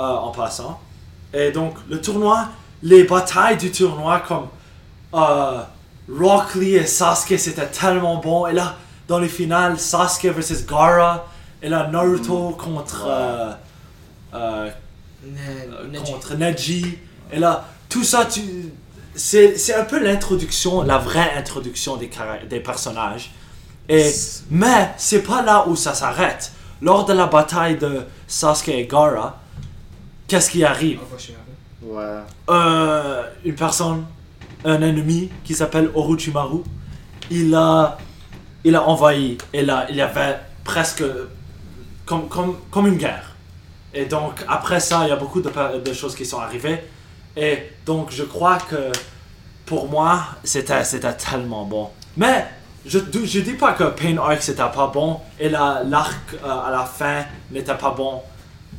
euh, 0.00 0.04
en 0.04 0.32
passant. 0.32 0.78
Et 1.32 1.50
donc, 1.50 1.76
le 1.88 1.98
tournoi, 2.00 2.48
les 2.82 3.04
batailles 3.04 3.56
du 3.56 3.70
tournoi, 3.70 4.20
comme 4.28 4.48
euh, 5.14 5.60
Rock 6.14 6.54
Lee 6.56 6.74
et 6.74 6.86
Sasuke, 6.86 7.38
c'était 7.38 7.66
tellement 7.68 8.16
bon. 8.16 8.46
Et 8.48 8.52
là, 8.52 8.76
dans 9.08 9.18
les 9.18 9.28
finales, 9.28 9.78
Sasuke 9.78 10.26
versus 10.34 10.66
Gara, 10.66 11.26
et 11.62 11.68
là, 11.70 11.86
Naruto 11.90 12.50
contre, 12.50 13.06
euh, 14.34 14.70
euh, 15.24 16.00
contre 16.00 16.34
Neji. 16.34 16.98
Et 17.32 17.38
là, 17.38 17.66
tout 17.88 18.04
ça, 18.04 18.24
tu... 18.24 18.40
c'est 19.14 19.56
c'est 19.56 19.74
un 19.74 19.84
peu 19.84 20.02
l'introduction, 20.02 20.82
la 20.82 20.98
vraie 20.98 21.32
introduction 21.36 21.96
des, 21.96 22.10
des 22.48 22.60
personnages. 22.60 23.30
Et, 23.88 24.10
mais 24.50 24.90
c'est 24.96 25.22
pas 25.22 25.42
là 25.42 25.66
où 25.66 25.76
ça 25.76 25.94
s'arrête. 25.94 26.52
Lors 26.80 27.04
de 27.04 27.12
la 27.12 27.26
bataille 27.26 27.76
de 27.76 28.02
Sasuke 28.26 28.68
et 28.68 28.86
Gara, 28.86 29.38
qu'est-ce 30.26 30.50
qui 30.50 30.64
arrive? 30.64 31.00
Ouais. 31.82 32.04
Euh, 32.48 33.22
Une 33.44 33.54
personne, 33.54 34.06
un 34.64 34.80
ennemi 34.80 35.30
qui 35.44 35.54
s'appelle 35.54 35.90
Orochimaru, 35.94 36.62
il 37.30 37.54
a, 37.54 37.98
il 38.64 38.76
a 38.76 38.82
envahi. 38.82 39.38
Et 39.52 39.62
là, 39.62 39.86
il 39.90 39.96
y 39.96 40.00
avait 40.00 40.38
presque 40.64 41.04
comme, 42.06 42.28
comme, 42.28 42.56
comme 42.70 42.86
une 42.86 42.96
guerre. 42.96 43.29
Et 43.92 44.06
donc, 44.06 44.44
après 44.48 44.80
ça, 44.80 45.00
il 45.04 45.08
y 45.08 45.12
a 45.12 45.16
beaucoup 45.16 45.40
de, 45.40 45.92
choses 45.92 46.14
qui 46.14 46.24
sont 46.24 46.38
arrivées. 46.38 46.80
Et 47.36 47.58
donc, 47.84 48.10
je 48.10 48.24
crois 48.24 48.58
que 48.58 48.92
pour 49.66 49.88
moi, 49.88 50.22
c'était 50.44 50.84
c'était 50.84 51.14
tellement 51.14 51.64
bon. 51.64 51.90
Mais 52.16 52.46
je 52.86 52.98
ne 52.98 53.26
je 53.26 53.40
dis 53.40 53.54
pas 53.54 53.72
que 53.72 53.84
Pain 53.84 54.16
Arc 54.18 54.42
c'était 54.42 54.62
pas 54.62 54.90
bon 54.92 55.20
et 55.38 55.48
la- 55.48 55.82
l'arc 55.84 56.34
euh, 56.34 56.48
à 56.48 56.70
la 56.70 56.84
fin 56.84 57.24
n'était 57.50 57.74
pas 57.76 57.90
bon. 57.92 58.22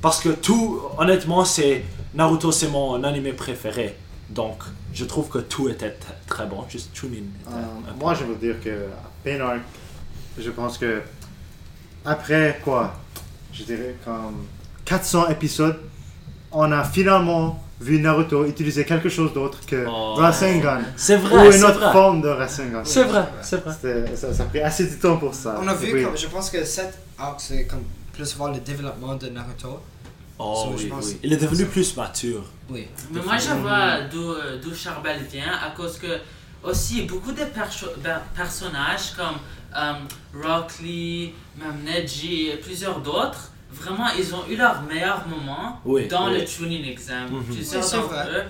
Parce 0.02 0.20
que 0.20 0.30
tout, 0.30 0.82
honnêtement, 0.98 1.46
c'est 1.46 1.84
Naruto, 2.14 2.52
c'est 2.52 2.68
mon 2.68 3.02
anime 3.04 3.34
préféré. 3.36 3.98
Donc, 4.30 4.64
je 4.94 5.06
trouve 5.06 5.30
que 5.30 5.40
tout 5.40 5.70
était 5.70 5.96
très 6.28 6.46
bon. 6.46 6.66
Juste 6.70 6.90
Chunin. 6.96 7.24
Euh, 7.48 7.52
moi, 8.00 8.14
je 8.14 8.24
veux 8.24 8.36
dire 8.36 8.56
que 8.62 8.88
Pain 9.24 9.40
Arc, 9.40 9.62
je 10.38 10.50
pense 10.50 10.78
que 10.78 11.02
après 12.04 12.60
quoi? 12.64 12.94
Je 13.54 13.64
dirais 13.64 13.96
comme 14.04 14.46
400 14.92 15.30
épisodes, 15.30 15.78
on 16.52 16.70
a 16.72 16.84
finalement 16.84 17.64
vu 17.80 18.00
Naruto 18.02 18.46
utiliser 18.46 18.84
quelque 18.86 19.08
chose 19.10 19.32
d'autre 19.34 19.60
que 19.66 19.86
Oh. 19.88 20.16
Rasengan. 20.16 20.82
C'est 20.98 21.16
Ou 21.18 21.52
une 21.58 21.64
autre 21.64 21.80
vrai. 21.80 21.92
forme 21.94 22.22
de 22.22 22.28
Rasengan. 22.28 22.82
C'est 22.84 23.04
vrai, 23.06 23.26
c'est 23.42 23.58
vrai. 23.64 23.74
Ça, 24.16 24.34
ça 24.34 24.44
a 24.44 24.46
pris 24.48 24.60
assez 24.60 24.86
de 24.88 24.96
temps 25.02 25.16
pour 25.18 25.34
ça. 25.34 25.58
On 25.64 25.68
a 25.68 25.74
vu, 25.74 26.04
comme, 26.04 26.18
je 26.18 26.28
pense 26.28 26.50
que 26.50 26.64
cet 26.66 26.92
arc, 27.18 27.40
c'est 27.40 27.66
comme 27.68 27.84
plus 28.14 28.36
voir 28.36 28.52
le 28.52 28.60
développement 28.60 29.16
de 29.16 29.28
Naruto. 29.30 29.80
Oh 30.38 30.66
So, 30.66 30.78
je 30.78 30.84
oui, 30.84 30.90
pense- 30.90 31.06
oui. 31.08 31.20
Il 31.24 31.32
est 31.34 31.38
devenu 31.46 31.66
plus 31.66 31.96
mature. 31.96 32.44
Oui. 32.70 32.88
Mais 33.12 33.22
moi, 33.28 33.38
je 33.38 33.54
vois 33.64 34.02
d'où 34.12 34.26
d'où 34.62 34.74
Charbel 34.76 35.20
vient, 35.32 35.54
à 35.68 35.70
cause 35.78 35.98
que 36.04 36.14
aussi 36.70 37.04
beaucoup 37.04 37.32
de 37.32 37.46
perso- 37.58 37.94
ben, 38.04 38.20
personnages 38.36 39.08
comme 39.16 39.38
euh, 39.78 39.94
Rock 40.46 40.70
Lee, 40.84 41.34
même 41.62 41.78
Neji 41.86 42.50
et 42.50 42.58
plusieurs 42.58 43.00
d'autres, 43.00 43.44
vraiment, 43.72 44.08
ils 44.18 44.34
ont 44.36 44.46
eu 44.48 44.56
leur 44.56 44.82
meilleur 44.84 45.28
moment 45.28 45.80
Oui, 45.86 46.08
dans 46.08 46.28
oui. 46.32 46.40
le 46.40 46.46
tuning 46.46 46.86
exam. 46.86 47.30
Mhm. 47.32 47.44
Plusieurs 47.44 47.84
Oui, 47.84 47.92
d'entre 47.92 48.30
eux. 48.30 48.44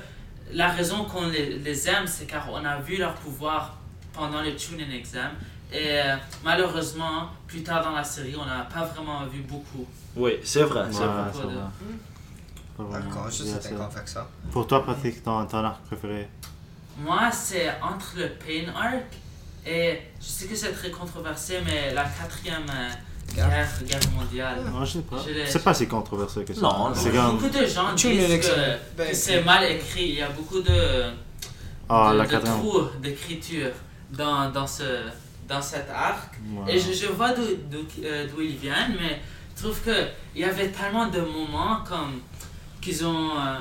La 0.53 0.69
raison 0.69 1.05
qu'on 1.05 1.27
les, 1.27 1.57
les 1.59 1.89
aime, 1.89 2.05
c'est 2.07 2.25
car 2.25 2.49
on 2.51 2.63
a 2.65 2.77
vu 2.79 2.97
leur 2.97 3.13
pouvoir 3.15 3.77
pendant 4.13 4.41
le 4.41 4.55
tuning 4.55 4.91
exam. 4.91 5.31
Et 5.71 6.01
euh, 6.01 6.15
malheureusement, 6.43 7.29
plus 7.47 7.63
tard 7.63 7.81
dans 7.83 7.91
la 7.95 8.03
série, 8.03 8.35
on 8.37 8.45
n'a 8.45 8.63
pas 8.65 8.83
vraiment 8.83 9.25
vu 9.27 9.39
beaucoup. 9.41 9.85
Oui, 10.15 10.33
c'est 10.43 10.63
vrai, 10.63 10.85
c'est 10.91 11.05
vrai. 11.05 11.31
D'accord, 12.79 13.25
je 13.29 13.43
suis 13.43 13.53
d'accord 13.69 13.89
avec 13.95 14.07
ça. 14.07 14.27
Pour 14.51 14.65
toi, 14.67 14.83
Patrick, 14.85 15.23
ton, 15.23 15.45
ton 15.45 15.57
arc 15.63 15.81
préféré? 15.83 16.27
Moi, 16.97 17.29
c'est 17.31 17.69
entre 17.81 18.13
le 18.17 18.29
Pain 18.29 18.71
Arc 18.75 19.05
et 19.65 19.99
je 20.19 20.25
sais 20.25 20.47
que 20.47 20.55
c'est 20.55 20.71
très 20.73 20.89
controversé, 20.89 21.59
mais 21.65 21.93
la 21.93 22.03
quatrième 22.05 22.65
euh, 22.69 22.89
Guerre. 23.35 23.67
mondiale. 24.15 24.59
Non, 24.71 24.83
je 24.85 24.93
sais 24.93 24.99
pas. 25.01 25.17
C'est 25.47 25.63
pas 25.63 25.73
si 25.73 25.87
controversé 25.87 26.43
que 26.43 26.53
ça. 26.53 26.61
Non, 26.61 26.91
c'est. 26.93 27.11
Beaucoup 27.11 27.49
de 27.49 27.65
gens 27.65 27.95
Tu 27.95 28.11
disent 28.11 28.39
que. 28.39 28.97
Ben, 28.97 29.09
que 29.09 29.15
c'est 29.15 29.43
mal 29.43 29.63
écrit. 29.71 30.05
Il 30.09 30.15
y 30.15 30.21
a 30.21 30.29
beaucoup 30.29 30.61
de, 30.61 31.03
Ah, 31.89 32.11
de, 32.13 32.17
la 32.17 32.25
de 32.25 32.29
quatrième. 32.31 32.59
trous 32.59 32.83
d'écriture 33.01 33.71
dans, 34.11 34.49
dans, 34.51 34.67
ce, 34.67 34.83
dans 35.47 35.61
cet 35.61 35.87
arc. 35.89 36.33
Et 36.67 36.79
je, 36.79 36.91
je 36.93 37.07
vois 37.07 37.33
d'où 37.33 37.43
d'où 37.69 37.85
euh, 38.03 38.27
d'où 38.29 38.41
ils 38.41 38.57
viennent, 38.57 38.95
mais 38.99 39.21
je 39.55 39.63
trouve 39.63 39.79
qu'il 39.83 40.41
y 40.41 40.43
avait 40.43 40.69
tellement 40.69 41.07
de 41.07 41.21
moments 41.21 41.77
comme 41.87 42.19
qu'ils 42.81 43.05
ont 43.05 43.29
euh, 43.37 43.57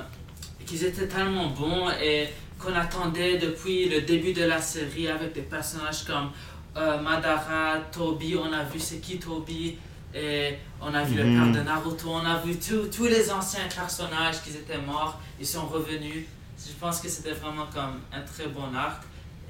qu'ils 0.66 0.84
étaient 0.84 1.06
tellement 1.08 1.48
bons 1.48 1.90
et 2.02 2.28
qu'on 2.58 2.74
attendait 2.74 3.38
depuis 3.38 3.88
le 3.88 4.02
début 4.02 4.32
de 4.32 4.44
la 4.44 4.60
série 4.60 5.08
avec 5.08 5.32
des 5.32 5.42
personnages 5.42 6.04
comme 6.04 6.30
euh, 6.76 7.00
Madara, 7.00 7.78
Toby, 7.92 8.36
on 8.36 8.52
a 8.52 8.62
vu 8.64 8.78
c'est 8.78 8.98
qui 8.98 9.18
Toby, 9.18 9.78
Et 10.12 10.58
on 10.80 10.92
a 10.92 11.04
vu 11.04 11.14
le 11.18 11.24
Mhm. 11.24 11.52
père 11.52 11.62
de 11.62 11.68
Naruto, 11.68 12.08
on 12.10 12.24
a 12.26 12.38
vu 12.38 12.56
tous 12.58 12.88
tous 12.88 13.04
les 13.06 13.30
anciens 13.30 13.68
personnages 13.72 14.42
qui 14.42 14.50
étaient 14.50 14.76
morts, 14.80 15.20
ils 15.38 15.46
sont 15.46 15.66
revenus. 15.66 16.24
Je 16.58 16.72
pense 16.80 17.00
que 17.00 17.08
c'était 17.08 17.30
vraiment 17.32 17.66
comme 17.72 18.00
un 18.12 18.20
très 18.22 18.48
bon 18.48 18.74
arc. 18.76 19.02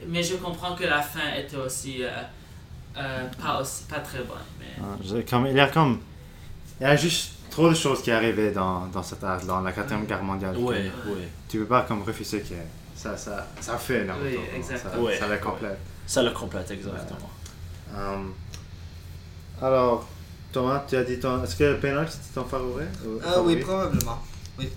Mais 0.07 0.23
je 0.23 0.35
comprends 0.37 0.75
que 0.77 0.85
la 0.85 1.01
fin 1.01 1.33
était 1.39 1.57
aussi, 1.57 2.03
euh, 2.05 2.11
euh, 2.99 3.27
pas, 3.43 3.61
aussi 3.63 3.85
pas 3.85 4.01
très 4.01 4.19
bonne. 4.19 4.37
Mais... 4.59 4.67
Ah, 4.83 5.23
comme- 5.31 5.47
il 5.47 5.57
y 5.57 5.61
a 5.61 5.69
comme. 5.69 6.01
Il 6.79 6.83
y 6.83 6.87
a 6.87 6.95
juste 6.97 7.33
trop 7.51 7.71
de 7.71 7.75
choses 7.75 8.03
qui 8.03 8.11
arrivaient 8.11 8.53
dans, 8.53 8.87
dans 8.89 9.03
cette 9.03 9.25
art, 9.25 9.43
dans 9.47 9.63
la 9.63 9.73
4 9.73 10.07
guerre 10.07 10.23
mondiale. 10.23 10.57
Ouais, 10.59 10.91
ouais. 11.07 11.29
Tu 11.49 11.59
peux 11.61 11.65
pas 11.67 11.83
comme 11.83 12.03
refuser 12.03 12.41
que 12.41 12.55
ça, 12.95 13.17
ça, 13.17 13.47
ça 13.61 13.79
fait 13.79 14.05
Naruto. 14.05 14.27
Oui, 14.27 14.39
exactement. 14.57 14.93
Ça, 14.93 15.01
Ouais. 15.01 15.19
ça 15.19 15.37
complète. 15.39 15.79
Ça 16.11 16.25
le 16.25 16.31
complète, 16.33 16.69
exactement. 16.73 17.31
Um, 17.97 18.33
alors, 19.63 20.09
Thomas, 20.53 20.83
tu 20.89 20.97
as 20.97 21.05
dit 21.05 21.21
ton. 21.21 21.41
Est-ce 21.45 21.55
que 21.55 21.75
Penal 21.75 22.09
c'était 22.11 22.35
ton 22.35 22.45
favori 22.45 22.85
ou- 23.07 23.21
Ah 23.25 23.35
favori? 23.35 23.55
oui, 23.55 23.61
probablement. 23.61 24.19
Oui. 24.59 24.69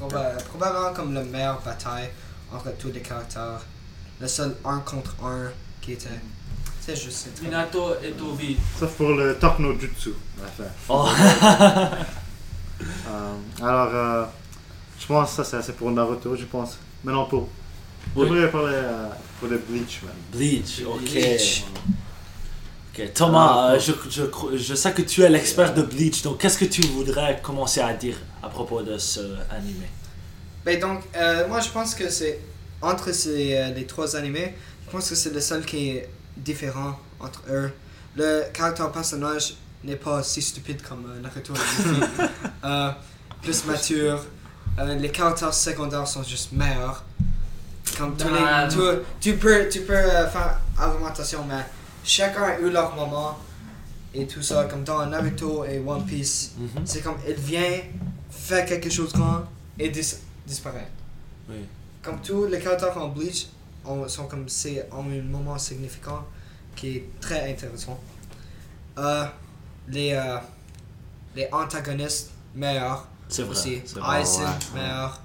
Proba- 0.00 0.42
probablement 0.44 0.94
comme 0.94 1.12
la 1.12 1.22
meilleure 1.24 1.60
bataille 1.60 2.08
entre 2.50 2.70
tous 2.78 2.90
les 2.92 3.00
caractères. 3.02 3.60
Le 4.20 4.26
seul 4.26 4.56
un 4.64 4.78
contre 4.80 5.14
un 5.22 5.50
qui 5.82 5.92
était. 5.92 6.08
C'est 6.80 6.96
juste. 6.96 7.28
Minato 7.42 7.94
et 8.02 8.12
Tobi. 8.12 8.56
Sauf 8.78 8.92
pour 8.96 9.10
le 9.10 9.36
Talk 9.36 9.58
no 9.58 9.78
Jutsu 9.78 10.14
à 10.40 10.44
la 10.44 10.48
fin. 10.48 10.72
Oh. 10.88 11.08
Um, 12.80 13.42
alors, 13.66 13.90
euh, 13.92 14.24
je 15.00 15.06
pense 15.06 15.30
que 15.30 15.36
ça 15.36 15.44
c'est 15.44 15.56
assez 15.56 15.72
pour 15.72 15.90
Naruto, 15.90 16.36
je 16.36 16.44
pense. 16.44 16.78
Maintenant 17.02 17.24
pour. 17.24 17.48
Oui. 18.16 18.26
J'aimerais 18.28 18.50
parler 18.50 18.76
pour 19.38 19.48
le 19.48 19.58
Bleach, 19.58 20.02
man. 20.02 20.12
Bleach, 20.32 20.82
ok. 20.86 21.00
Bleach. 21.12 21.64
Ok, 22.92 23.12
Thomas, 23.14 23.46
Ah, 23.50 23.72
euh, 23.74 23.78
je, 23.80 23.92
je, 24.10 24.56
je 24.56 24.74
sais 24.74 24.92
que 24.92 25.02
tu 25.02 25.22
es 25.22 25.28
l'expert 25.28 25.72
de 25.72 25.82
Bleach, 25.82 26.22
donc 26.22 26.38
qu'est-ce 26.38 26.58
que 26.58 26.64
tu 26.64 26.80
voudrais 26.82 27.40
commencer 27.42 27.80
à 27.80 27.92
dire 27.94 28.16
à 28.42 28.48
propos 28.48 28.82
de 28.82 28.98
ce 28.98 29.20
animé? 29.50 29.86
Ben 30.64 30.80
donc, 30.80 31.02
euh, 31.16 31.46
moi 31.48 31.60
je 31.60 31.68
pense 31.70 31.94
que 31.94 32.08
c'est. 32.10 32.40
Entre 32.80 33.12
ces, 33.12 33.56
euh, 33.56 33.70
les 33.74 33.86
trois 33.86 34.14
animés, 34.14 34.54
je 34.86 34.90
pense 34.92 35.08
que 35.10 35.16
c'est 35.16 35.32
le 35.34 35.40
seul 35.40 35.64
qui 35.64 35.88
est 35.90 36.08
différent 36.36 36.96
entre 37.18 37.42
eux. 37.50 37.72
Le 38.16 38.44
caractère 38.52 38.92
personnage 38.92 39.54
n'est 39.82 39.96
pas 39.96 40.22
si 40.22 40.40
stupide 40.42 40.80
comme 40.82 41.04
euh, 41.08 41.20
Naruto 41.20 41.54
et. 41.54 42.24
Euh, 42.64 42.90
plus 43.42 43.64
mature. 43.66 44.20
Euh, 44.78 44.94
les 44.96 45.10
caractères 45.10 45.54
secondaires 45.54 46.06
sont 46.06 46.22
juste 46.24 46.50
meilleurs. 46.52 47.04
Comme 47.98 48.16
tous 48.16 48.28
les, 48.28 48.68
tu, 48.70 48.78
tu 49.20 49.36
peux, 49.36 49.68
tu 49.68 49.80
peux 49.82 49.92
euh, 49.94 50.26
faire 50.28 50.58
argumentation, 50.78 51.44
mais 51.48 51.64
chacun 52.04 52.42
a 52.44 52.58
eu 52.60 52.70
leur 52.70 52.94
moment 52.94 53.36
et 54.14 54.26
tout 54.26 54.42
ça. 54.42 54.64
Comme 54.64 54.84
dans 54.84 55.04
Naruto 55.06 55.64
et 55.64 55.78
One 55.84 56.04
Piece, 56.06 56.52
Mhm. 56.56 56.86
c'est 56.86 57.02
comme 57.02 57.16
il 57.28 57.34
vient, 57.34 57.80
fait 58.30 58.64
quelque 58.66 58.88
chose 58.90 59.12
grand 59.12 59.42
et 59.78 59.88
dis- 59.88 60.14
disparaît. 60.46 60.88
Oui. 61.48 61.56
Comme 62.02 62.20
tous 62.20 62.46
les 62.46 62.60
caractères 62.60 62.96
en 62.96 63.08
Bleach 63.08 63.48
ont, 63.84 64.06
sont 64.08 64.26
comme 64.26 64.48
c'est 64.48 64.88
ont 64.92 65.00
un 65.00 65.22
moment 65.22 65.58
significant 65.58 66.24
qui 66.76 66.96
est 66.98 67.10
très 67.20 67.50
intéressant. 67.50 67.98
Euh, 68.98 69.24
les, 69.88 70.12
euh, 70.12 70.38
les 71.34 71.48
antagonistes 71.52 72.30
meilleurs 72.54 73.06
C'est 73.28 73.42
vrai. 73.42 73.50
aussi. 73.52 73.82
ouais. 74.40 74.80
meilleur. 74.80 75.20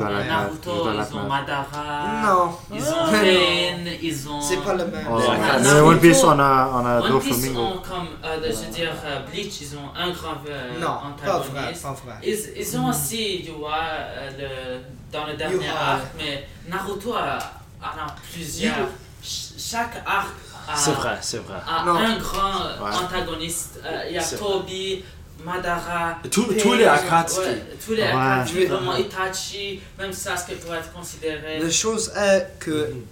La- 0.00 0.08
meilleur. 0.08 0.26
Naruto, 0.26 0.70
ils 0.92 1.16
ont 1.16 1.22
Madara. 1.28 2.22
Non. 2.26 2.52
Ils 2.74 2.82
ont 2.82 2.94
Ah. 3.00 3.08
Pain, 3.10 3.90
ils 4.02 4.28
ont. 4.28 4.40
C'est 4.40 4.58
pas 4.58 4.74
le 4.74 4.86
même. 4.86 5.06
Oh. 5.10 5.18
Mais 5.62 5.80
One 5.80 5.98
Piece, 5.98 6.22
on 6.24 6.38
a, 6.38 6.70
on 6.74 6.86
a 6.86 7.00
One 7.00 7.20
Piece 7.20 7.48
ont 7.56 7.78
comme, 7.78 8.08
euh, 8.24 8.36
je 8.42 8.66
veux 8.66 8.70
dire, 8.72 8.92
euh, 9.04 9.20
Bleach, 9.30 9.60
ils 9.62 9.74
ont 9.76 9.90
un 9.96 10.10
grand 10.10 10.36
euh, 10.48 10.78
non, 10.78 10.86
pas 11.24 11.38
vrai, 11.38 11.48
antagoniste. 11.58 11.82
pas 11.82 11.92
vrai. 12.04 12.14
Ils, 12.22 12.38
ils 12.60 12.76
ont 12.78 12.88
aussi, 12.90 13.42
tu 13.44 13.52
vois, 13.52 13.78
euh, 13.82 14.30
le, 14.38 14.80
dans 15.12 15.26
le 15.26 15.34
dernier 15.36 15.68
arc, 15.68 16.02
mais 16.18 16.46
Naruto 16.68 17.14
a, 17.14 17.38
en 17.82 18.06
a 18.06 18.14
plusieurs. 18.32 18.74
Chaque 19.22 20.02
arc 20.06 20.34
a, 20.68 20.76
C'est 20.76 20.92
vrai, 20.92 21.18
c'est 21.20 21.38
vrai. 21.44 21.58
a 21.66 21.84
Non. 21.84 21.94
un 21.96 22.16
grand 22.18 22.84
Ouais. 22.84 22.94
antagoniste. 23.04 23.80
Euh, 23.84 24.02
Il 24.08 24.14
y 24.14 24.18
a 24.18 24.22
Toby, 24.22 25.04
Madara. 25.44 26.18
Tous- 26.30 26.46
les 26.74 26.84
Akatsuki. 26.84 27.40
ouais, 27.46 27.62
tous 27.84 27.92
les 27.92 28.02
Ouais. 28.02 28.08
Akatsuki, 28.08 28.66
vraiment 28.66 28.96
Itachi, 28.96 29.80
même 29.98 30.12
Sasuke 30.12 30.58
pourrait 30.60 30.78
être 30.78 30.92
considéré. 30.92 31.58
La 31.60 31.70
chose 31.70 32.12
est 32.16 32.58
que 32.58 32.70
Mhm. 32.90 33.02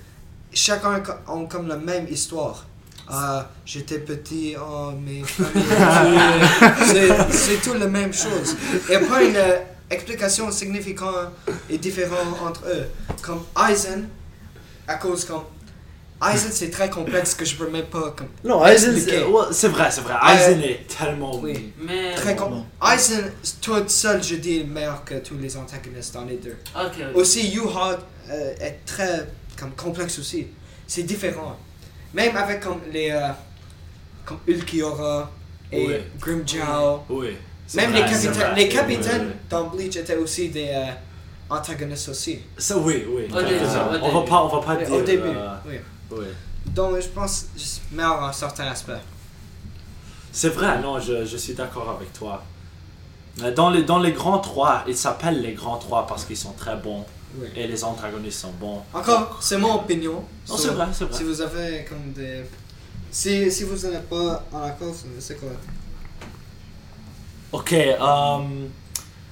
chacun 0.53 0.95
a 0.95 1.01
comme 1.49 1.69
la 1.69 1.77
même 1.77 2.07
histoire. 2.09 2.65
Ah, 3.11 3.49
j'étais 3.65 4.01
petit, 4.01 4.55
oh, 4.61 4.91
mes 4.93 5.23
familles. 5.25 6.19
c'est, 7.31 7.63
tout 7.63 7.75
la 7.75 7.87
même 7.87 8.13
chose. 8.13 8.55
Il 8.89 8.91
n'y 8.91 8.97
a 8.97 9.09
pas 9.09 9.23
une 9.23 9.37
euh, 9.37 9.59
explication 9.91 10.51
significante 10.53 11.31
et 11.71 11.79
différente 11.79 12.37
entre 12.45 12.65
eux. 12.67 12.87
Comme 13.23 13.43
Aizen, 13.71 14.09
à 14.87 14.97
cause 14.97 15.25
comme. 15.25 15.45
Aizen, 16.21 16.51
c'est 16.51 16.71
très 16.71 16.91
complexe 16.91 17.35
que 17.35 17.45
je 17.45 17.55
peux 17.57 17.69
même 17.71 17.87
pas. 17.87 18.13
Comme, 18.17 18.29
Non, 18.45 18.65
Aizen, 18.67 18.99
c'est 18.99 19.25
ouais, 19.25 19.69
vrai, 19.69 19.91
c'est 19.91 20.01
vrai. 20.01 20.15
Ouais. 20.15 20.35
Aizen 20.35 20.63
est 20.63 20.87
tellement. 20.89 21.39
Oui. 21.41 21.73
Mais. 21.81 22.15
très 22.15 22.35
bon, 22.35 22.45
com- 22.45 22.65
Aizen, 22.93 23.33
tout 23.61 23.75
seul, 23.89 24.23
je 24.23 24.35
dis, 24.37 24.59
est 24.61 24.65
meilleur 24.65 25.05
que 25.05 25.15
tous 25.15 25.37
les 25.39 25.57
antagonistes 25.57 26.15
dans 26.15 26.25
les 26.25 26.37
deux. 26.37 26.57
Ok, 26.75 26.93
ok. 26.99 27.17
Aussi, 27.17 27.49
Yuha 27.51 27.99
euh, 28.31 28.55
est 28.61 28.81
très 28.85 29.29
comme, 29.59 29.71
complexe 29.73 30.19
aussi. 30.19 30.49
C'est 30.87 31.05
différent. 31.05 31.57
Même 32.15 32.37
avec 32.37 32.61
comme 32.61 32.81
les 32.93 33.11
euh, 33.11 33.29
comme 34.25 34.39
Ulquiorra 34.47 35.31
et 35.71 35.87
Oui. 35.87 35.95
Grimmjow. 36.21 37.03
Oui. 37.11 37.37
Même 37.75 37.91
vrai, 37.93 38.01
les 38.03 38.09
capitaines, 38.11 38.55
les 38.57 38.69
capitaines 38.69 39.21
Oui, 39.21 39.27
oui. 39.29 39.47
dans 39.51 39.65
Bleach 39.69 39.97
étaient 39.97 40.17
aussi 40.17 40.49
des 40.49 40.69
euh, 40.71 40.87
antagonistes 41.51 42.09
aussi. 42.09 42.41
Ça, 42.57 42.77
oui, 42.79 43.05
oui. 43.09 43.27
On 43.31 44.11
va 44.11 44.23
pas, 44.27 44.43
on 44.45 44.49
va 44.49 44.67
pas 44.67 44.77
dire. 44.83 44.91
Au 44.95 45.03
début, 45.03 45.29
euh, 45.29 45.55
oui. 45.67 45.75
Oui. 46.11 46.27
Donc 46.67 47.01
je 47.01 47.09
pense 47.09 47.47
juste 47.57 47.83
meilleur 47.93 48.23
en 48.23 48.33
certains 48.33 48.67
aspects. 48.67 48.93
C'est 50.33 50.51
vrai, 50.51 50.81
non, 50.81 51.01
je, 51.01 51.25
je 51.25 51.37
suis 51.37 51.55
d'accord 51.55 51.89
avec 51.91 52.13
toi. 52.13 52.43
Euh, 53.43 53.53
Dans 53.55 53.71
les, 53.71 53.83
dans 53.83 53.99
les 53.99 54.13
grands 54.13 54.39
trois, 54.39 54.85
ils 54.87 54.97
s'appellent 54.97 55.41
les 55.41 55.53
grands 55.55 55.79
trois 55.79 56.07
parce 56.07 56.25
qu'ils 56.25 56.37
sont 56.37 56.53
très 56.53 56.77
bons 56.77 57.05
Oui. 57.39 57.49
et 57.57 57.67
les 57.67 57.83
antagonistes 57.85 58.41
sont 58.41 58.53
bons. 58.53 58.83
Encore, 58.93 59.39
c'est 59.41 59.57
mon 59.59 59.75
opinion. 59.77 60.15
Non, 60.49 60.57
So, 60.57 60.59
c'est 60.59 60.69
vrai, 60.71 60.87
c'est 60.93 61.05
vrai. 61.05 61.17
Si 61.17 61.25
vous 61.25 61.41
avez 61.41 61.85
comme 61.89 62.13
des... 62.13 62.43
Si, 63.11 63.51
si 63.51 63.65
vous 63.65 63.89
n'êtes 63.89 64.09
pas 64.09 64.45
en 64.53 64.63
accord, 64.63 64.95
c'est- 64.95 65.21
c'est 65.21 65.37
quoi 65.41 65.49
Ok, 67.53 67.73
euh, 67.73 68.39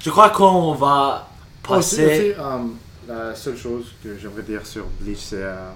je 0.03 0.11
crois 0.11 0.31
qu'on 0.31 0.73
va 0.75 1.29
Aussi, 1.69 1.97
passer. 1.97 2.31
aussi, 2.31 2.41
um, 2.41 2.77
la 3.07 3.35
seule 3.35 3.57
chose 3.59 3.87
que 4.03 4.17
j'aimerais 4.19 4.43
dire 4.43 4.67
sur 4.67 4.87
Bleach, 5.01 5.19
c'est 5.19 5.43
euh, 5.43 5.71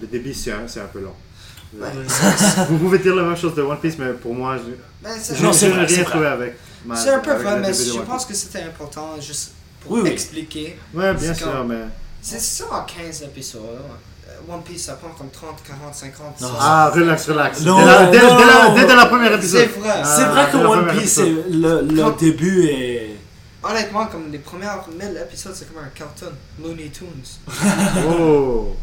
le 0.00 0.06
début, 0.06 0.32
c'est 0.34 0.52
un, 0.52 0.66
c'est 0.66 0.80
un 0.80 0.86
peu 0.86 1.00
long. 1.00 1.14
Vous 2.68 2.78
pouvez 2.78 2.98
dire 2.98 3.14
la 3.14 3.22
même 3.22 3.36
chose 3.36 3.54
de 3.54 3.62
One 3.62 3.78
Piece, 3.78 3.96
mais 3.98 4.12
pour 4.14 4.34
moi, 4.34 4.56
je, 4.56 4.72
Ben, 5.02 5.14
c'est- 5.20 5.36
je, 5.36 5.42
Non, 5.42 5.52
je 5.52 5.58
c'est 5.58 5.68
n'ai 5.68 5.74
vrai, 5.74 5.86
c'est 5.88 5.94
rien 5.94 6.02
vrai. 6.04 6.10
trouvé 6.10 6.26
avec. 6.26 6.56
C'est 6.96 7.10
un 7.10 7.18
peu 7.20 7.32
vrai, 7.34 7.60
mais 7.60 7.72
je 7.72 8.00
pense 8.00 8.26
Piece. 8.26 8.42
que 8.42 8.46
c'était 8.52 8.64
important 8.66 9.14
juste 9.20 9.52
pour 9.80 9.92
Oui, 9.92 10.00
oui. 10.04 10.10
expliquer. 10.10 10.78
Ouais, 10.94 11.14
bien 11.14 11.32
c'est 11.32 11.38
sûr, 11.40 11.52
comme- 11.52 11.68
mais. 11.68 11.84
C'est 12.22 12.40
seulement 12.40 12.84
15 12.84 13.22
épisodes. 13.22 13.60
Euh, 13.62 14.52
One 14.54 14.62
Piece, 14.62 14.84
ça 14.86 14.94
prend 14.94 15.10
comme 15.10 15.30
30, 15.30 15.62
40, 15.66 15.94
50. 15.94 16.40
Non. 16.40 16.48
ça- 16.48 16.54
Ah, 16.60 16.90
relax, 16.94 17.28
relax. 17.28 17.60
Non, 17.62 17.78
dès, 17.78 17.86
la, 17.86 18.06
dès, 18.10 18.20
non. 18.20 18.36
dès 18.36 18.44
la, 18.46 18.70
dès, 18.74 18.86
dès 18.86 18.96
la 18.96 19.06
première 19.06 19.32
épisode. 19.34 19.68
C'est 19.72 19.80
vrai. 19.80 19.92
C'est 20.04 20.22
Ah, 20.22 20.30
vrai 20.30 20.50
que 20.50 20.56
One 20.66 20.86
Piece, 20.98 21.12
c'est 21.14 21.30
le, 21.30 21.82
le 21.82 22.02
Quand- 22.02 22.18
début 22.18 22.64
est. 22.66 23.16
Honnêtement, 23.62 24.06
comme 24.06 24.30
les 24.32 24.38
premières 24.38 24.82
1000 24.98 25.18
épisodes, 25.22 25.52
c'est 25.54 25.72
comme 25.72 25.82
un 25.84 25.88
cartoon. 25.94 26.32
Looney 26.62 26.88
Tunes. 26.90 27.06
Oh, 28.08 28.74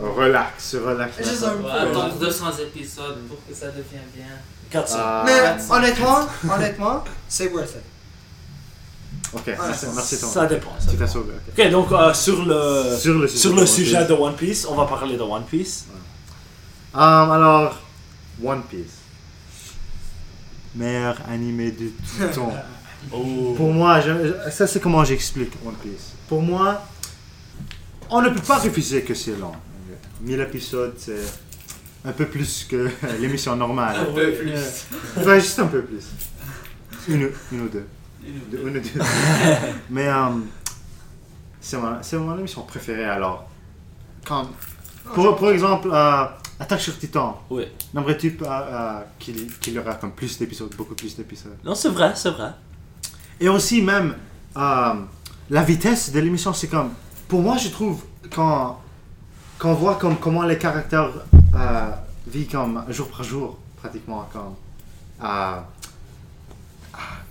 relax, 0.00 0.74
relax. 0.76 1.16
Juste 1.18 1.42
un 1.44 1.50
peu. 1.56 1.62
va 1.62 1.82
attendre 1.82 2.14
200 2.18 2.46
épisodes 2.62 3.18
pour 3.28 3.38
que 3.46 3.54
ça 3.54 3.66
devienne 3.68 4.08
bien. 4.14 4.26
400. 4.70 4.96
Ah, 5.00 5.22
Mais 5.26 5.74
honnêtement, 5.74 6.18
honnêtement, 6.54 7.04
c'est 7.28 7.50
worth 7.52 7.70
it. 7.70 9.32
ok, 9.32 9.42
merci, 9.46 9.86
merci 9.94 10.20
Tom. 10.20 10.30
Ça 10.30 10.46
dépend. 10.46 10.72
ça 10.78 10.90
Tu 10.90 10.96
t'as 10.96 11.06
sauvé, 11.06 11.32
ok. 11.56 11.70
Donc 11.70 11.90
euh, 11.92 12.12
sur 12.14 12.44
le 12.44 12.96
Sur 12.98 13.14
le 13.18 13.26
sujet, 13.26 13.38
sur 13.40 13.50
de 13.50 13.54
le 13.56 13.60
One 13.62 13.66
sujet 13.66 13.96
Piece. 13.98 14.08
de 14.08 14.12
One 14.14 14.34
Piece, 14.36 14.66
on 14.68 14.74
va 14.74 14.84
parler 14.86 15.16
de 15.16 15.22
One 15.22 15.44
Piece. 15.44 15.86
Um, 16.94 17.00
alors, 17.30 17.76
One 18.44 18.62
Piece. 18.62 18.92
Meilleur 20.74 21.16
animé 21.30 21.70
de 21.72 21.88
tout 21.88 22.34
temps. 22.34 22.52
Oh. 23.12 23.54
Pour 23.56 23.72
moi, 23.72 24.00
je- 24.00 24.50
ça 24.50 24.66
c'est 24.66 24.80
comment 24.80 25.04
j'explique 25.04 25.52
One 25.64 25.76
Piece. 25.76 26.12
Pour 26.28 26.42
moi, 26.42 26.82
on 28.10 28.20
ne 28.20 28.28
peut 28.30 28.40
pas 28.42 28.58
refuser 28.58 29.02
que 29.02 29.14
c'est 29.14 29.36
long. 29.38 29.52
1000 30.20 30.40
épisodes, 30.40 30.94
c'est 30.98 31.20
un 32.04 32.12
peu 32.12 32.26
plus 32.26 32.64
que 32.68 32.88
l'émission 33.20 33.56
normale. 33.56 33.96
Un 33.96 34.12
peu 34.12 34.32
plus. 34.32 35.24
Ouais, 35.26 35.40
juste 35.40 35.58
un 35.58 35.66
peu 35.66 35.82
plus. 35.82 36.04
Une, 37.08 37.24
ou- 37.24 37.30
une 37.52 37.60
ou 37.62 37.68
deux. 37.68 37.86
De- 38.50 38.58
Une 38.68 38.76
ou 38.76 38.80
deux. 38.80 38.90
Mais 39.90 40.06
euh, 40.08 40.28
c'est 41.60 41.76
mon, 41.78 41.96
c'est 42.02 42.16
mon 42.18 42.38
émission 42.38 42.62
préférée 42.62 43.04
alors. 43.04 43.48
Quand, 44.26 44.48
pour, 45.14 45.36
pour 45.36 45.50
exemple, 45.50 45.88
euh, 45.92 46.24
Attaque 46.60 46.80
sur 46.80 46.98
Titan. 46.98 47.40
Oui. 47.50 47.64
N'aimerais-tu 47.94 48.32
pas 48.32 48.60
euh, 49.00 49.04
qu'il 49.18 49.46
qu'il 49.58 49.74
y 49.74 49.78
aura 49.78 49.94
comme 49.94 50.12
plus 50.12 50.36
d'épisodes, 50.38 50.74
beaucoup 50.76 50.94
plus 50.94 51.16
d'épisodes? 51.16 51.56
Non, 51.64 51.74
c'est 51.74 51.88
vrai, 51.88 52.12
c'est 52.16 52.30
vrai. 52.30 52.50
Et 53.40 53.48
aussi 53.48 53.80
même 53.80 54.16
euh, 54.56 54.94
la 55.50 55.62
vitesse 55.62 56.10
de 56.12 56.18
l'émission, 56.18 56.52
c'est 56.52 56.66
comme 56.66 56.90
pour 57.28 57.40
moi 57.40 57.56
je 57.56 57.68
trouve 57.68 58.02
quand 58.34 58.80
quand 59.58 59.70
on 59.70 59.74
voit 59.74 59.96
comme 59.96 60.16
comment 60.18 60.44
les 60.44 60.58
caractères 60.58 61.10
euh, 61.54 61.90
vivent 62.26 62.50
comme 62.50 62.84
jour 62.88 63.08
par 63.08 63.24
jour 63.24 63.58
pratiquement 63.76 64.28
comme 64.32 64.54
euh, 65.22 65.60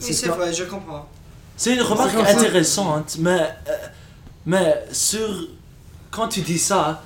Oui, 0.02 0.14
c'est 0.14 0.28
vrai, 0.28 0.54
je 0.54 0.66
comprends. 0.66 1.08
C'est 1.56 1.74
une 1.74 1.82
remarque 1.82 2.16
intéressante, 2.16 3.18
mais, 3.20 3.40
euh, 3.68 3.74
mais 4.46 4.86
sur, 4.92 5.28
quand 6.12 6.28
tu 6.28 6.42
dis 6.42 6.60
ça, 6.60 7.02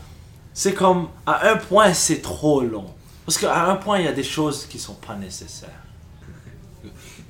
c'est 0.54 0.74
comme 0.74 1.08
à 1.26 1.50
un 1.52 1.58
point 1.58 1.94
c'est 1.94 2.22
trop 2.22 2.62
long. 2.62 2.94
Parce 3.26 3.38
qu'à 3.38 3.66
un 3.68 3.76
point 3.76 4.00
il 4.00 4.06
y 4.06 4.10
a 4.10 4.14
des 4.14 4.24
choses 4.24 4.66
qui 4.66 4.80
sont 4.80 4.96
pas 4.96 5.16
nécessaires. 5.16 5.70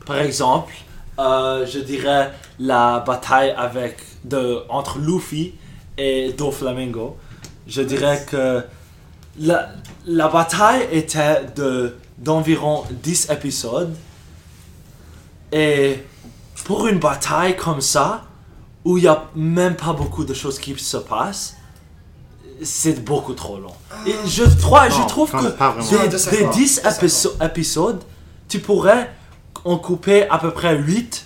Par 0.05 0.17
exemple, 0.17 0.73
euh, 1.19 1.65
je 1.67 1.79
dirais 1.79 2.31
la 2.57 3.01
bataille 3.01 3.51
avec 3.51 3.97
de, 4.23 4.63
entre 4.69 4.97
Luffy 4.97 5.53
et 5.97 6.33
Doflamingo. 6.33 7.17
Je 7.71 7.81
dirais 7.81 8.25
que 8.29 8.63
la, 9.39 9.69
la 10.05 10.27
bataille 10.27 10.87
était 10.91 11.45
de 11.55 11.95
d'environ 12.17 12.83
10 13.01 13.29
épisodes. 13.31 13.95
Et 15.53 16.03
pour 16.65 16.87
une 16.87 16.99
bataille 16.99 17.55
comme 17.55 17.81
ça, 17.81 18.23
où 18.85 18.97
il 18.97 19.03
n'y 19.03 19.07
a 19.07 19.23
même 19.35 19.75
pas 19.75 19.93
beaucoup 19.93 20.23
de 20.25 20.33
choses 20.33 20.59
qui 20.59 20.77
se 20.77 20.97
passent, 20.97 21.55
c'est 22.61 23.03
beaucoup 23.03 23.33
trop 23.33 23.57
long. 23.57 23.73
Et 24.05 24.13
je, 24.27 24.43
crois, 24.61 24.89
je 24.89 25.01
trouve 25.07 25.31
que 25.31 25.37
des, 25.37 25.95
Non, 25.97 26.03
des 26.03 26.09
désaccord, 26.09 26.49
10 26.51 26.75
désaccord. 26.83 26.91
épiso- 27.03 27.45
épisodes, 27.45 28.01
tu 28.49 28.59
pourrais 28.59 29.09
en 29.63 29.77
couper 29.77 30.27
à 30.29 30.37
peu 30.37 30.51
près 30.51 30.77
8 30.77 31.25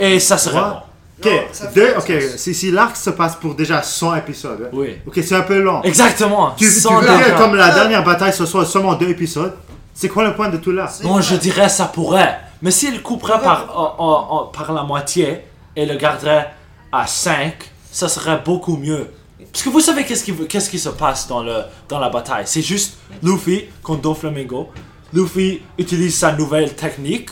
et 0.00 0.18
ça 0.18 0.38
serait 0.38 0.60
Ouais. 0.60 0.70
bon. 0.70 0.80
Ok, 1.24 1.30
Non, 1.32 1.68
deux- 1.74 1.94
ok, 1.98 2.12
si, 2.36 2.54
si 2.54 2.70
l'arc 2.70 2.96
se 2.96 3.10
passe 3.10 3.36
pour 3.36 3.54
déjà 3.54 3.82
100 3.82 4.14
épisodes, 4.16 4.68
Oui. 4.72 4.96
ok, 5.06 5.20
c'est 5.22 5.34
un 5.34 5.42
peu 5.42 5.60
long. 5.60 5.82
Exactement. 5.82 6.52
Tu, 6.56 6.64
veux 6.66 6.80
que 6.80 7.38
comme 7.38 7.54
la 7.54 7.72
dernière 7.74 8.02
bataille 8.04 8.32
ce 8.32 8.46
soit 8.46 8.66
seulement 8.66 8.94
deux 8.94 9.08
épisodes 9.08 9.54
C'est 9.94 10.08
quoi 10.08 10.24
le 10.24 10.34
point 10.34 10.48
de 10.48 10.56
tout 10.56 10.72
là? 10.72 10.90
Vrai. 11.02 11.22
je 11.22 11.36
dirais 11.36 11.68
ça 11.68 11.84
pourrait. 11.86 12.38
Mais 12.62 12.70
s'il 12.70 13.02
couperait 13.02 13.40
par, 13.40 13.68
en- 13.78 13.94
en- 13.98 14.36
en- 14.36 14.44
par 14.46 14.72
la 14.72 14.82
moitié 14.84 15.40
et 15.76 15.84
le 15.84 15.96
garderait 15.96 16.48
à 16.90 17.06
5, 17.06 17.54
ça 17.90 18.08
serait 18.08 18.40
beaucoup 18.44 18.76
mieux. 18.76 19.06
Parce 19.52 19.64
que 19.64 19.68
vous 19.68 19.80
savez 19.80 20.04
qu'est-ce 20.04 20.24
qui, 20.24 20.32
qu'est-ce 20.46 20.70
qui 20.70 20.78
se 20.78 20.88
passe 20.88 21.28
dans, 21.28 21.42
le, 21.42 21.56
dans 21.88 21.98
la 21.98 22.08
bataille. 22.08 22.44
C'est 22.46 22.62
juste 22.62 22.94
Luffy 23.22 23.64
contre 23.82 24.00
Doflamingo. 24.02 24.70
Luffy 25.12 25.60
utilise 25.78 26.16
sa 26.16 26.32
nouvelle 26.32 26.74
technique 26.74 27.28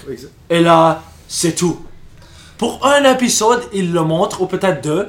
et 0.51 0.61
là, 0.61 1.01
c'est 1.27 1.55
tout. 1.55 1.81
Pour 2.61 2.87
un 2.87 3.03
épisode, 3.11 3.63
il 3.73 3.91
le 3.91 4.03
montre, 4.03 4.43
ou 4.43 4.47
peut-être 4.47 4.83
deux, 4.85 5.07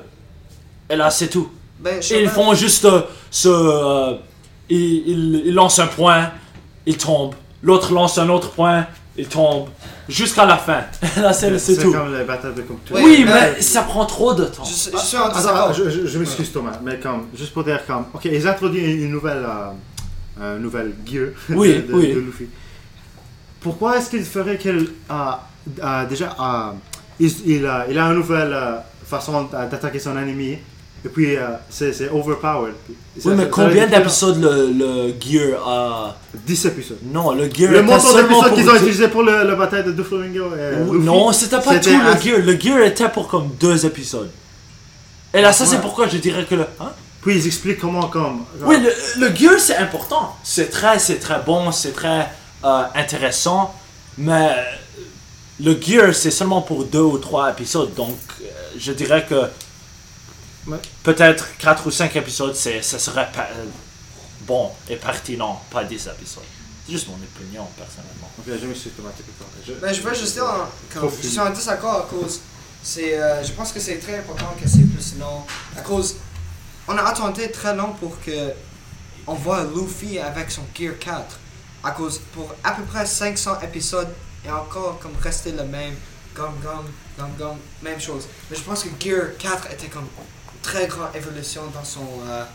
et 0.90 0.96
là, 0.96 1.10
c'est 1.12 1.28
tout. 1.28 1.50
Ben, 1.82 2.00
ils 2.12 2.30
font 2.30 2.54
juste 2.54 2.86
euh, 2.86 3.02
ce. 3.30 3.50
euh, 3.50 4.14
ils, 4.70 5.04
ils- 5.12 5.42
ils 5.48 5.54
lancent 5.54 5.80
un 5.80 5.88
point, 5.88 6.32
il 6.86 6.96
tombe. 6.96 7.36
L'autre 7.62 7.92
lance 7.92 8.18
un 8.18 8.30
autre 8.30 8.52
point, 8.52 8.88
il 9.18 9.28
tombe. 9.28 9.68
Jusqu'à 10.08 10.46
la 10.46 10.56
fin. 10.56 10.84
Là, 11.22 11.34
c'est 11.34 11.60
c'est 11.60 11.76
tout. 11.78 11.92
comme 11.92 12.16
les 12.18 12.24
batailles 12.24 12.54
de 12.56 12.64
Oui, 12.94 13.26
mais- 13.26 13.62
ça 13.62 13.82
prend 13.82 14.06
trop 14.06 14.34
de 14.34 14.46
temps. 14.46 14.64
Je, 14.64 14.72
suis- 14.74 14.92
je 14.94 14.98
suis 14.98 15.18
en 15.18 15.26
Attends, 15.26 15.36
désaccord. 15.38 15.60
attends, 15.70 15.74
je, 15.74 15.90
je- 15.90 16.06
je 16.08 16.20
m'excuse 16.20 16.54
Thomas, 16.54 16.80
mais 16.82 17.00
comme, 17.00 17.28
juste 17.36 17.52
pour 17.54 17.66
dire 17.66 17.86
comme, 17.86 18.06
ok, 18.14 18.26
ils 18.26 18.48
introduisent 18.48 19.04
une 19.04 19.12
nouvelle, 19.12 19.46
euh, 20.40 20.56
une 20.56 20.64
nouvelle 20.64 20.94
gear 21.06 21.28
Oui, 21.50 21.76
de, 21.76 21.82
de- 21.82 21.94
oui. 21.94 22.14
de 22.14 22.20
Luffy. 22.22 22.46
Pourquoi 23.60 23.98
est-ce 23.98 24.10
qu'il 24.10 24.24
ferait 24.24 24.58
qu'elle 24.58 24.88
a 25.10 26.06
déjà, 26.10 26.36
euh, 26.40 26.72
il, 27.22 27.32
il, 27.58 27.66
a, 27.66 27.86
il 27.90 27.98
a 27.98 28.06
une 28.08 28.16
nouvelle 28.16 28.54
euh, 28.54 28.76
façon 29.06 29.44
d'a- 29.44 29.66
d'attaquer 29.68 30.00
son 30.00 30.18
ennemi, 30.18 30.58
et 31.06 31.10
puis 31.10 31.36
euh, 31.38 31.48
c'est 31.70 32.10
overpowered. 32.12 32.76
Oui, 33.26 33.34
mais 33.36 33.50
combien 33.50 33.88
d'épisodes 33.88 34.40
le, 34.42 34.72
le 34.72 35.14
Gear 35.20 35.60
a? 35.68 36.16
10 36.34 36.66
épisodes. 36.66 36.98
Non, 37.04 37.32
le 37.32 37.50
Gear 37.50 37.72
Le 37.72 37.82
montant 37.84 38.14
d'épisodes 38.16 38.54
qu'ils 38.54 38.70
ont 38.70 38.76
utilisé 38.76 39.08
pour 39.08 39.24
le, 39.24 39.44
la 39.44 39.56
bataille 39.56 39.84
de 39.84 39.92
Doflamingo 39.92 40.46
Oui, 40.52 40.94
Luffy, 40.98 41.06
Non, 41.06 41.32
c'était 41.32 41.58
pas 41.58 41.80
tout 41.80 41.90
le 41.90 42.22
Gear. 42.22 42.40
Le 42.46 42.60
Gear 42.60 42.80
était 42.82 43.10
pour 43.10 43.28
comme 43.28 43.50
deux 43.60 43.86
épisodes. 43.86 44.32
Et 45.34 45.42
là, 45.42 45.54
ça, 45.54 45.66
c'est 45.66 45.80
pourquoi 45.82 46.08
je 46.08 46.18
dirais 46.18 46.46
que 46.50 46.56
le. 46.56 46.66
Hein? 46.80 46.92
Puis 47.22 47.36
ils 47.38 47.46
expliquent 47.48 47.80
comment, 47.80 48.08
comme. 48.08 48.42
Oui, 48.62 48.78
le, 48.82 49.28
le 49.28 49.36
gear 49.36 49.60
c'est 49.60 49.78
important. 49.78 50.36
C'est 50.44 50.70
très, 50.72 50.98
c'est 51.00 51.20
très 51.20 51.40
bon, 51.46 51.72
c'est 51.72 51.92
très 51.94 52.28
euh, 52.66 52.84
intéressant. 52.96 53.74
Mais 54.18 54.50
euh, 54.50 54.62
le 55.64 55.80
gear 55.80 56.14
c'est 56.16 56.32
seulement 56.32 56.62
pour 56.62 56.84
deux 56.86 57.02
ou 57.02 57.18
trois 57.18 57.52
épisodes. 57.52 57.94
Donc 57.96 58.18
euh, 58.42 58.46
je 58.78 58.92
dirais 58.94 59.26
que 59.28 59.50
Ouais. 60.68 60.78
peut-être 61.04 61.58
quatre 61.58 61.88
ou 61.88 61.92
cinq 61.92 62.16
épisodes, 62.16 62.54
c'est, 62.56 62.84
ça 62.84 63.00
serait 63.00 63.28
euh, 63.40 63.66
bon 64.42 64.70
et 64.88 64.96
pertinent, 64.96 65.60
pas 65.72 65.84
dix 65.84 66.08
épisodes. 66.08 66.44
C'est 66.86 66.92
juste 66.92 67.08
mon 67.08 67.16
opinion 67.16 67.66
personnellement. 67.76 68.30
Ok, 68.38 68.46
je 68.48 68.68
tu 68.84 68.90
peux 68.90 69.02
pas. 69.04 69.12
Je- 69.66 69.74
Ben, 69.74 69.92
je 69.92 70.02
veux 70.02 70.14
juste 70.14 70.34
dire, 70.34 70.46
en- 70.46 70.68
Trop 71.00 71.12
je 71.22 71.28
suis 71.28 71.40
en 71.40 71.50
désaccord 71.50 72.02
à 72.02 72.08
cause. 72.08 72.42
C'est, 72.84 73.20
euh, 73.20 73.44
je 73.44 73.52
pense 73.54 73.72
que 73.72 73.80
c'est 73.80 73.98
très 73.98 74.20
important 74.20 74.54
que 74.62 74.70
c'est 74.70 74.84
plus 74.84 75.20
long. 75.20 75.42
À 75.76 75.82
cause, 75.82 76.16
on 76.88 76.96
a 76.96 77.04
attendu 77.04 77.42
très 77.52 77.76
long 77.76 77.94
pour 78.00 78.20
que 78.22 78.52
on 79.26 79.34
voit 79.34 79.64
Luffy 79.64 80.20
avec 80.20 80.52
son 80.52 80.62
Gear 80.78 80.94
4. 81.00 81.40
À 81.84 81.92
cause, 81.92 82.20
pour 82.34 82.54
à 82.64 82.72
peu 82.74 82.84
près 82.84 83.06
500 83.08 83.60
épisodes, 83.64 84.10
et 84.46 84.50
encore 84.52 85.00
comme 85.00 85.16
rester 85.22 85.52
le 85.52 85.64
même. 85.64 85.96
Gong 86.34 86.54
gong, 86.64 86.86
gong 87.20 87.32
gong, 87.38 87.58
même 87.82 88.00
chose. 88.00 88.26
Mais 88.50 88.56
je 88.56 88.62
pense 88.62 88.84
que 88.84 88.90
Gear 89.00 89.36
4 89.38 89.72
était 89.74 89.88
comme 89.88 90.04
une 90.06 90.62
très 90.62 90.88
grande 90.88 91.14
évolution 91.14 91.64
dans 91.74 91.84
son 91.84 92.08
euh, 92.26 92.46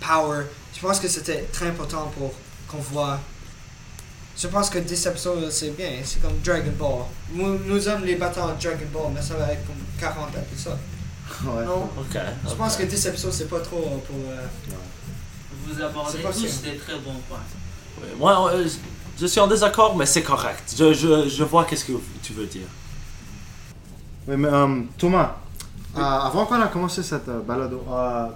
power. 0.00 0.44
Je 0.74 0.80
pense 0.80 0.98
que 0.98 1.06
c'était 1.08 1.42
très 1.52 1.66
important 1.68 2.10
pour 2.16 2.32
qu'on 2.66 2.78
voit 2.78 3.20
je 4.38 4.46
pense 4.46 4.70
que 4.70 4.78
10 4.78 5.06
épisodes, 5.08 5.50
c'est 5.50 5.70
bien. 5.76 5.90
C'est 6.04 6.22
comme 6.22 6.38
Dragon 6.44 6.70
Ball. 6.78 7.06
Nous, 7.32 7.58
nous 7.58 7.88
aimons 7.88 8.04
les 8.04 8.14
batailles 8.14 8.54
Dragon 8.62 8.86
Ball, 8.92 9.10
mais 9.12 9.20
ça 9.20 9.34
va 9.34 9.52
être 9.52 9.66
comme 9.66 9.74
40 9.98 10.28
épisodes. 10.36 10.78
Ouais. 11.44 11.64
Non? 11.64 11.90
Ok. 11.98 12.16
Je 12.48 12.54
pense 12.54 12.76
que 12.76 12.84
10 12.84 13.06
épisodes, 13.08 13.32
c'est 13.32 13.48
pas 13.50 13.58
trop 13.58 13.78
euh, 13.78 13.98
pour... 14.06 14.16
euh, 14.30 14.46
Vous 15.66 15.82
abordez 15.82 16.18
tous 16.22 16.62
des 16.62 16.76
très 16.76 16.94
bons 17.00 17.20
points. 17.28 17.38
Ouais, 18.00 18.14
Moi, 18.16 18.52
euh, 18.52 18.68
je 19.20 19.26
suis 19.26 19.40
en 19.40 19.46
désaccord, 19.46 19.96
mais 19.96 20.06
c'est 20.06 20.22
correct. 20.22 20.74
Je, 20.76 20.92
je, 20.92 21.28
je 21.28 21.44
vois 21.44 21.64
qu'est-ce 21.64 21.84
que 21.84 21.92
tu 22.22 22.32
veux 22.32 22.46
dire. 22.46 22.68
Oui, 24.26 24.36
mais 24.36 24.48
euh, 24.48 24.82
Thomas, 24.96 25.36
euh, 25.96 26.00
avant 26.00 26.46
qu'on 26.46 26.60
a 26.60 26.68
commencé 26.68 27.02
cette 27.02 27.28
euh, 27.28 27.40
balado, 27.40 27.82
euh, 27.90 28.26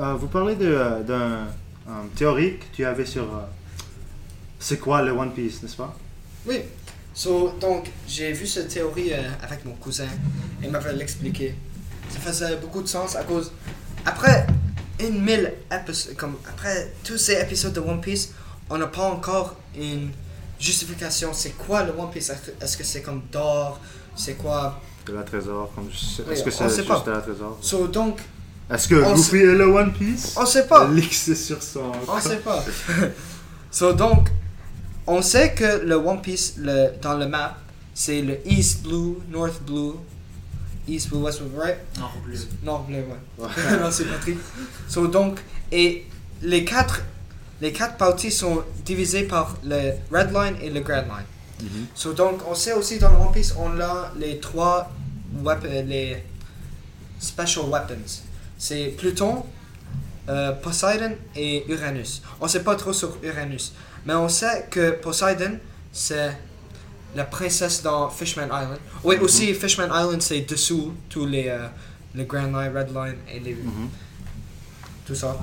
euh, 0.00 0.14
vous 0.14 0.26
parlez 0.26 0.56
de, 0.56 1.02
d'un 1.06 1.46
théorie 2.14 2.58
que 2.58 2.64
tu 2.74 2.84
avais 2.84 3.06
sur 3.06 3.22
euh, 3.22 3.46
c'est 4.58 4.78
quoi 4.78 5.02
le 5.02 5.12
One 5.12 5.32
Piece, 5.32 5.62
n'est-ce 5.62 5.76
pas? 5.76 5.96
Oui. 6.46 6.60
So, 7.14 7.54
donc, 7.60 7.90
j'ai 8.06 8.32
vu 8.32 8.46
cette 8.46 8.68
théorie 8.68 9.12
euh, 9.12 9.22
avec 9.42 9.64
mon 9.64 9.74
cousin. 9.74 10.08
Il 10.62 10.70
m'avait 10.70 10.92
l'expliqué. 10.92 11.54
Ça 12.10 12.18
faisait 12.20 12.56
beaucoup 12.56 12.82
de 12.82 12.88
sens 12.88 13.16
à 13.16 13.24
cause... 13.24 13.52
Après 14.04 14.46
une 15.00 15.20
mille 15.22 15.52
épisodes, 15.72 16.14
comme 16.16 16.36
après 16.48 16.92
tous 17.02 17.18
ces 17.18 17.40
épisodes 17.40 17.72
de 17.72 17.80
One 17.80 18.00
Piece, 18.00 18.32
on 18.70 18.78
n'a 18.78 18.86
pas 18.86 19.02
encore 19.02 19.56
une 19.76 20.10
justification. 20.58 21.30
C'est 21.32 21.50
quoi 21.56 21.82
le 21.84 21.92
One 21.92 22.10
Piece? 22.10 22.30
Est-ce 22.60 22.76
que- 22.76 22.84
c'est 22.84 23.02
comme 23.02 23.22
d'or? 23.32 23.78
C'est 24.14 24.34
quoi? 24.34 24.80
De 25.06 25.12
la 25.12 25.22
trésor, 25.22 25.70
comme 25.74 25.88
je 25.92 25.96
sais- 25.98 26.22
Oui, 26.26 26.32
est-ce 26.32 26.42
que 26.42 26.48
on 26.48 26.52
c'est 26.52 26.68
sait 26.70 26.76
juste 26.76 26.88
pas. 26.88 27.00
de 27.06 27.10
la 27.10 27.20
trésor? 27.20 27.58
So, 27.60 27.86
donc, 27.86 28.20
Est-ce 28.68 28.88
que 28.88 28.96
On 28.96 29.14
Luffy 29.14 29.22
sait- 29.30 29.38
est 29.38 29.54
le 29.54 29.64
One 29.66 29.92
Piece 29.92 30.34
on 30.36 30.44
sait 30.44 30.66
pas. 30.66 30.88
L'X 30.92 31.28
est 31.28 31.34
sur 31.36 31.62
son. 31.62 31.92
On 32.08 32.20
sait 32.28 32.38
pas. 32.38 32.64
so, 33.70 33.92
donc, 33.92 34.28
on 35.06 35.22
sait 35.22 35.54
que 35.54 35.84
le 35.84 35.94
One 35.94 36.20
Piece, 36.20 36.54
le, 36.58 36.90
dans 37.00 37.16
le 37.16 37.28
map, 37.28 37.56
c'est 37.94 38.22
le 38.22 38.38
East 38.44 38.82
Blue, 38.82 39.18
North 39.30 39.62
Blue, 39.62 39.92
East 40.88 41.08
Blue, 41.10 41.18
West 41.22 41.42
Blue, 41.42 41.60
right? 41.60 41.76
Nord 41.98 42.12
bleu. 42.24 42.38
Nord 42.64 42.82
Bleu, 42.84 43.04
ouais. 43.38 43.46
non, 43.80 43.90
c'est 43.92 44.04
Patrick. 44.06 44.38
So, 44.88 45.06
donc, 45.06 45.38
et 45.70 46.04
les 46.42 46.64
quatre, 46.64 47.02
les 47.60 47.72
quatre 47.72 47.96
parties 47.96 48.30
sont 48.30 48.62
divisées 48.84 49.24
par 49.24 49.56
le 49.64 49.92
Red 50.12 50.32
Line 50.32 50.56
et 50.62 50.70
le 50.70 50.80
Grand 50.80 51.02
Line. 51.02 51.26
Mhm. 51.62 51.86
So, 51.94 52.12
donc, 52.12 52.40
on 52.48 52.54
sait 52.54 52.74
aussi 52.74 52.98
dans 52.98 53.10
le 53.10 53.16
One 53.16 53.32
Piece, 53.32 53.54
on 53.58 53.80
a 53.80 54.12
les 54.18 54.38
trois 54.40 54.90
weapons, 55.42 55.84
les 55.86 56.22
special 57.18 57.64
weapons. 57.66 58.22
C'est 58.58 58.88
Pluton, 58.98 59.44
euh, 60.28 60.52
Poseidon 60.52 61.14
et 61.34 61.64
Uranus. 61.70 62.22
On 62.40 62.48
sait 62.48 62.62
pas 62.62 62.74
trop 62.76 62.92
sur 62.92 63.16
Uranus, 63.22 63.72
mais 64.04 64.14
on 64.14 64.28
sait 64.28 64.66
que 64.70 64.90
Poseidon, 64.90 65.58
c'est 65.92 66.36
la 67.14 67.24
princesse 67.24 67.82
dans 67.82 68.10
Fishman 68.10 68.46
Island. 68.46 68.78
Oui, 69.02 69.16
aussi 69.18 69.54
Fishman 69.54 69.86
Island, 69.86 70.20
c'est 70.20 70.42
dessous 70.42 70.92
tous 71.08 71.24
les, 71.26 71.48
euh, 71.48 71.66
le 72.14 72.24
Grand 72.24 72.42
Line, 72.46 72.72
Red 72.76 72.92
Line 72.94 73.16
et 73.32 73.40
les, 73.40 73.54
Mhm. 73.54 73.88
tout 75.06 75.14
ça. 75.14 75.38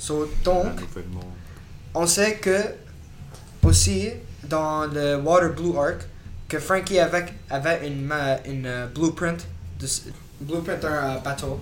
So, 0.00 0.26
donc, 0.42 0.80
on 1.94 2.06
sait 2.06 2.36
que 2.36 2.56
aussi 3.62 4.08
dans 4.44 4.86
le 4.86 5.16
Water 5.16 5.52
Blue 5.52 5.76
Arc 5.76 6.06
que 6.48 6.58
Frankie 6.58 6.98
avait, 6.98 7.26
avait 7.50 7.86
une, 7.86 8.10
une 8.46 8.66
euh, 8.66 8.86
blueprint 8.86 9.46
blueprint 10.40 10.80
d'un 10.80 10.88
euh, 10.88 11.18
bateau. 11.18 11.60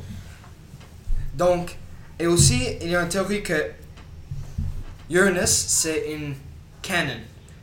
Donc 1.34 1.76
et 2.16 2.28
aussi 2.28 2.76
il 2.80 2.90
y 2.90 2.96
a 2.96 3.02
une 3.02 3.08
théorie 3.08 3.42
que 3.42 3.72
Uranus 5.10 5.50
c'est 5.50 6.12
une 6.12 6.36
cannon 6.80 7.20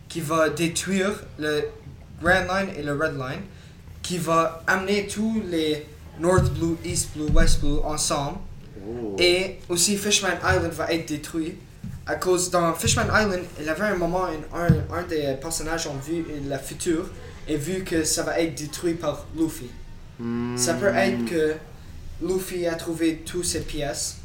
qui 0.09 0.19
va 0.19 0.49
détruire 0.49 1.23
le 1.39 1.69
Grand 2.21 2.41
Line 2.53 2.69
et 2.77 2.83
le 2.83 2.91
Red 2.91 3.13
Line 3.13 3.43
qui 4.01 4.17
va 4.17 4.61
amener 4.67 5.07
tous 5.07 5.41
les 5.49 5.85
North 6.19 6.53
Blue, 6.53 6.75
East 6.83 7.11
Blue, 7.15 7.31
West 7.33 7.61
Blue 7.61 7.79
ensemble 7.85 8.39
Oh. 8.77 9.15
et 9.17 9.59
aussi 9.69 9.97
Fishman 9.97 10.37
Island 10.43 10.73
va 10.73 10.91
être 10.91 11.07
détruit. 11.07 11.55
À 12.07 12.15
cause 12.15 12.51
dans 12.51 12.73
Fishman 12.75 13.05
Island, 13.05 13.41
il 13.59 13.65
y 13.65 13.69
avait 13.69 13.85
un 13.85 13.95
moment, 13.95 14.25
un, 14.25 14.95
un, 14.95 15.03
des 15.03 15.35
personnages 15.41 15.87
ont 15.87 15.97
vu 15.97 16.23
la 16.47 16.59
future 16.59 17.09
et 17.47 17.57
vu 17.57 17.83
que 17.83 18.03
ça 18.03 18.23
va 18.23 18.39
être 18.39 18.53
détruit 18.55 18.93
par 18.93 19.25
Luffy. 19.35 19.69
Hmm. 20.19 20.55
Ça 20.55 20.75
peut 20.75 20.93
être 20.93 21.25
que 21.25 21.55
Luffy 22.21 22.67
a 22.67 22.75
trouvé 22.75 23.23
toutes 23.25 23.45
ces 23.45 23.61
pièces, 23.61 24.17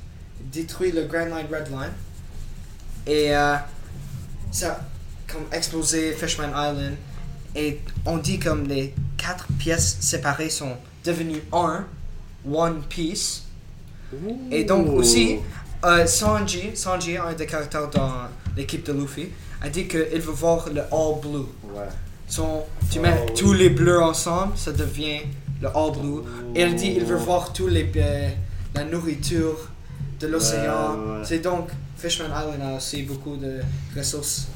détruit 0.53 0.93
le 0.93 1.05
Grand 1.05 1.25
Line, 1.25 1.47
Red 1.51 1.69
Line, 1.71 1.93
et 3.07 3.35
euh, 3.35 3.57
ça 4.51 4.73
a 4.73 4.81
comme 5.33 5.45
explosé 5.53 6.13
Fishman 6.13 6.49
Island. 6.49 6.97
Et 7.55 7.81
on 8.07 8.19
dit 8.19 8.39
comme 8.39 8.67
les 8.69 8.95
quatre 9.17 9.47
pièces 9.59 9.99
séparées 10.01 10.51
sont 10.51 10.77
devenues 11.05 11.43
un, 11.53 11.87
One 12.51 12.83
Piece. 12.89 13.45
Et 14.51 14.65
donc 14.65 14.89
aussi, 14.89 15.39
euh, 15.85 16.07
Sanji, 16.07 16.71
Sanji, 16.75 17.17
un 17.17 17.33
des 17.33 17.47
caractères 17.47 17.89
dans 17.91 18.13
l'équipe 18.57 18.85
de 18.85 18.93
Luffy, 18.93 19.29
a 19.63 19.69
dit 19.69 19.87
qu'il 19.87 20.01
veut 20.21 20.33
voir 20.33 20.69
le 20.73 20.81
All 20.83 21.21
Blue. 21.23 21.47
Ouais. 21.75 21.83
Son, 22.27 22.63
tu 22.91 22.99
Oh, 22.99 23.03
mets 23.03 23.25
oui. 23.27 23.35
tous 23.35 23.53
les 23.53 23.71
bleus 23.71 24.01
ensemble, 24.03 24.53
ça 24.57 24.73
devient 24.73 25.21
le 25.61 25.69
All 25.69 25.93
Blue. 25.93 26.23
Et 26.55 26.61
elle 26.61 26.75
dit 26.75 26.95
il 26.97 27.05
veut 27.05 27.17
voir 27.17 27.53
tous 27.53 27.67
les 27.69 27.91
euh, 27.97 28.29
la 28.75 28.85
nourriture 28.85 29.57
de 30.21 30.27
l'océan. 30.27 30.95
Ouais, 30.97 31.13
ouais. 31.19 31.25
C'est 31.25 31.39
donc 31.41 31.69
Fishman 31.97 32.27
Island 32.29 32.63
a 32.63 32.77
aussi 32.77 33.03
beaucoup 33.03 33.37
de 33.37 33.61
ressources 33.97 34.49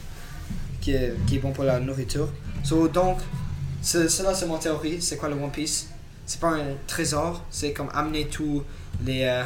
qui 0.80 0.92
est, 0.92 1.14
qui 1.26 1.36
est 1.36 1.38
bon 1.38 1.52
pour 1.52 1.64
la 1.64 1.80
nourriture. 1.80 2.28
So, 2.62 2.88
donc, 2.88 3.18
ce- 3.82 4.08
cela 4.08 4.34
c'est 4.34 4.46
mon 4.46 4.58
théorie. 4.58 5.00
C'est 5.02 5.16
quoi 5.16 5.28
le 5.28 5.34
One 5.34 5.50
Piece? 5.50 5.88
C'est 6.26 6.40
pas 6.40 6.50
un 6.52 6.64
trésor, 6.86 7.42
c'est 7.50 7.72
comme 7.72 7.88
amener 7.92 8.26
tous 8.28 8.62
les 9.04 9.24
euh, 9.24 9.42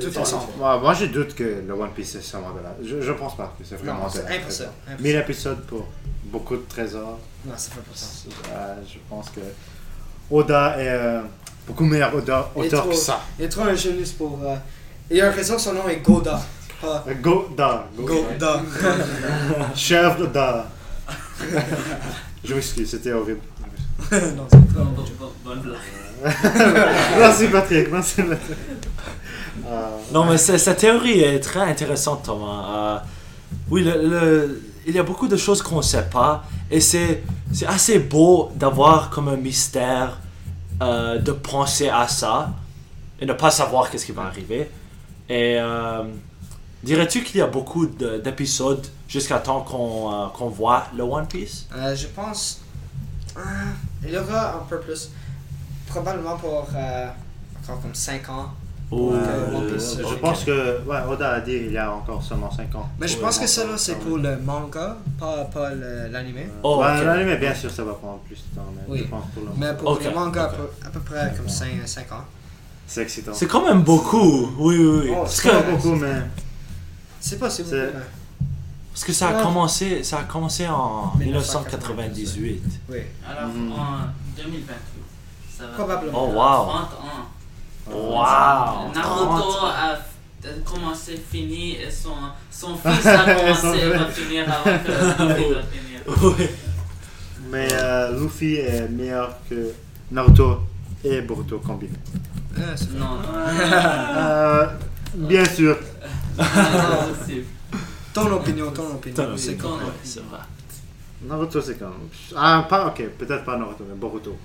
tout 0.00 0.18
ensemble. 0.18 0.44
Moi, 0.58 0.78
moi, 0.80 0.94
je 0.94 1.06
doute 1.06 1.34
que 1.34 1.62
le 1.66 1.72
One 1.74 1.90
Piece 1.90 2.14
est 2.16 2.22
seulement 2.22 2.52
de 2.52 2.60
là. 2.60 2.74
Je, 2.84 3.00
je 3.00 3.12
pense 3.12 3.36
pas 3.36 3.54
que 3.58 3.64
c'est 3.64 3.76
vraiment 3.76 4.00
Non, 4.02 4.06
de 4.06 4.12
c'est 4.12 4.22
la 4.22 4.30
impossible. 4.36 4.46
trésor. 4.46 4.68
impossible. 4.88 5.02
1000 5.08 5.16
épisodes 5.16 5.60
pour 5.66 5.88
beaucoup 6.24 6.56
de 6.56 6.64
trésors. 6.68 7.18
Non, 7.44 7.52
c'est 7.56 7.74
pas 7.74 7.80
pour 7.80 7.96
ça. 7.96 8.06
Euh, 8.52 8.74
je 8.86 8.98
pense 9.10 9.30
que 9.30 9.40
Oda 10.30 10.76
est 10.78 10.88
euh, 10.88 11.22
beaucoup 11.66 11.84
meilleur 11.84 12.12
est 12.12 12.16
auteur 12.16 12.50
trop- 12.82 12.88
que 12.90 12.94
ça. 12.96 13.20
Il 13.38 13.44
est 13.44 13.48
trop 13.48 13.62
un 13.62 13.74
jeunesse 13.74 14.12
pour. 14.12 14.38
euh, 14.44 14.54
Il 15.10 15.16
y 15.18 15.20
a 15.20 15.30
raison, 15.30 15.58
son 15.58 15.74
nom 15.74 15.88
est 15.88 15.98
Goda. 15.98 16.40
Pas 16.80 17.04
Euh, 17.08 17.14
Goda. 17.20 17.86
Goda. 17.96 18.62
Chèvre 19.74 20.26
da. 20.28 20.66
je 22.44 22.54
m'excuse, 22.54 22.90
c'était 22.90 23.12
horrible. 23.12 23.40
non, 24.10 24.46
c'est 24.50 24.74
trop 24.74 24.84
Bonne, 24.84 25.30
bonne 25.44 25.60
blague. 25.60 25.78
merci 27.18 27.48
Patrick, 27.48 27.90
merci 27.90 28.22
Patrick. 28.22 28.58
Euh, 29.66 29.88
Non, 30.12 30.24
mais 30.24 30.38
cette 30.38 30.78
théorie 30.78 31.20
est 31.20 31.40
très 31.40 31.60
intéressante, 31.60 32.24
Thomas. 32.24 32.64
Euh, 32.68 32.98
oui, 33.70 33.82
le- 33.84 34.08
le- 34.08 34.62
il 34.86 34.94
y 34.94 34.98
a 34.98 35.02
beaucoup 35.02 35.28
de 35.28 35.36
choses 35.36 35.62
qu'on 35.62 35.76
ne 35.78 35.82
sait 35.82 36.08
pas. 36.10 36.44
Et 36.70 36.80
c'est 36.80 37.22
c'est 37.52 37.66
assez 37.66 37.98
beau 37.98 38.50
d'avoir 38.56 39.10
comme 39.10 39.28
un 39.28 39.36
mystère, 39.36 40.18
euh, 40.82 41.18
de 41.18 41.32
penser 41.32 41.88
à 41.88 42.08
ça 42.08 42.50
et 43.20 43.26
ne 43.26 43.32
pas 43.34 43.50
savoir 43.50 43.90
qu'est-ce 43.90 44.06
qui 44.06 44.12
va 44.12 44.22
arriver. 44.22 44.70
Et 45.28 45.56
euh, 45.60 46.02
dirais-tu 46.82 47.22
qu'il 47.22 47.38
y 47.38 47.42
a 47.42 47.46
beaucoup 47.46 47.86
de- 47.86 48.18
d'épisodes 48.18 48.84
jusqu'à 49.08 49.38
temps 49.38 49.60
qu'on 49.60 50.10
euh, 50.12 50.26
qu'on 50.36 50.48
voit 50.48 50.86
le 50.96 51.02
One 51.04 51.26
Piece? 51.26 51.66
Euh, 51.76 51.94
je 51.94 52.06
pense. 52.08 52.60
euh, 53.36 53.40
il 54.04 54.10
y 54.12 54.16
aura 54.18 54.54
un 54.56 54.64
peu 54.68 54.80
plus. 54.80 55.10
Probablement 55.92 56.36
pour. 56.36 56.68
Euh, 56.74 57.06
encore 57.62 57.80
comme 57.82 57.94
5 57.94 58.28
ans. 58.28 58.50
Ou, 58.90 59.12
Euh, 59.14 59.56
One 59.56 59.68
je, 59.70 59.74
Piece, 59.74 59.96
pense 60.20 60.44
que 60.44 60.82
ouais, 60.86 60.98
Oda 61.08 61.30
a 61.34 61.40
dit 61.40 61.52
il 61.66 61.72
y 61.72 61.78
a 61.78 61.90
encore 61.90 62.22
seulement 62.22 62.50
5 62.50 62.74
ans. 62.74 62.88
Mais 63.00 63.08
je 63.08 63.16
pense 63.16 63.38
que 63.38 63.46
ça 63.46 63.64
là 63.64 63.78
c'est 63.78 63.94
pour 63.94 64.18
le 64.18 64.36
manga, 64.38 64.98
pas, 65.18 65.44
pas 65.46 65.70
le- 65.70 66.08
l'anime. 66.10 66.40
Oh, 66.62 66.82
l'anime, 66.82 67.36
bien 67.36 67.54
sûr, 67.54 67.70
ça 67.70 67.84
va 67.84 67.94
prendre 67.94 68.18
plus 68.26 68.36
de 68.36 68.54
temps. 68.56 68.66
Mais 68.76 68.82
Oui. 68.88 68.98
je 69.04 69.04
pense 69.08 69.24
pour 69.32 69.44
le 69.44 69.48
Mais 69.56 69.74
pour 69.74 69.98
le 69.98 70.10
manga, 70.14 70.42
à 70.44 70.48
peu, 70.48 70.64
à 70.84 70.90
peu 70.90 71.00
près 71.00 71.32
comme 71.36 71.48
5, 71.48 72.12
ans. 72.12 72.24
C'est 72.86 73.00
excitant. 73.02 73.32
C'est 73.32 73.46
quand 73.46 73.64
même 73.64 73.82
beaucoup. 73.82 74.50
Oui, 74.58 74.76
oui, 74.76 75.00
oui. 75.04 75.10
Oh, 75.16 75.24
C'est 75.26 75.48
que, 75.48 75.54
pas 75.54 75.70
beaucoup, 75.70 75.94
mais. 75.94 76.22
C'est 77.20 77.38
pas 77.38 77.48
si 77.48 77.62
beaucoup. 77.62 77.76
Parce 78.92 79.04
que 79.04 79.12
ça 79.14 79.28
a 79.30 79.36
Ouais. 79.38 79.42
commencé, 79.42 80.04
ça 80.04 80.18
a 80.18 80.24
commencé 80.24 80.68
en 80.68 81.14
1998. 81.16 82.36
1998. 82.36 82.80
Oui. 82.90 82.98
Alors 83.26 83.48
Mhm. 83.54 83.72
en 83.72 83.86
2028, 84.36 84.91
ça 85.62 85.68
va. 85.68 85.74
Probablement. 85.74 86.24
Oh, 86.24 86.32
wow. 86.32 86.66
30 86.66 86.92
ans. 86.94 87.32
Wow. 87.90 88.92
Naruto 88.94 89.66
a 89.66 89.98
commencé, 90.64 91.16
fini, 91.16 91.76
et 91.76 91.90
son, 91.90 92.14
son 92.50 92.76
fils 92.76 93.06
a 93.06 93.34
commencé, 93.34 93.60
Son 93.60 93.98
va 93.98 94.06
finir 94.06 94.44
avant 94.48 94.78
que 94.78 94.90
Luffy 94.90 95.54
va 95.54 95.62
finir. 95.62 96.00
Oui. 96.38 96.46
Mais 97.50 97.68
euh, 97.72 98.18
Luffy 98.18 98.56
est 98.56 98.88
meilleur 98.88 99.36
que 99.48 99.72
Naruto 100.10 100.60
et 101.04 101.20
Boruto 101.22 101.58
combinés. 101.58 101.92
C'est 102.76 102.92
Non, 102.92 103.16
non. 103.16 103.22
Euh, 104.14 104.66
bien 105.14 105.44
sûr. 105.44 105.76
Non, 106.38 106.44
Ton 108.14 108.32
opinion, 108.32 108.70
ton 108.70 108.94
opinion. 108.94 109.36
C'est 109.36 109.56
vrai. 109.58 110.38
Naruto, 111.22 111.60
c'est 111.60 111.78
quand 111.78 111.86
même. 111.86 112.08
Ah, 112.36 112.66
pas, 112.68 112.86
ok, 112.86 113.02
peut-être 113.18 113.44
pas 113.44 113.56
Naruto, 113.56 113.84
mais 113.88 113.94
Boruto. 113.94 114.36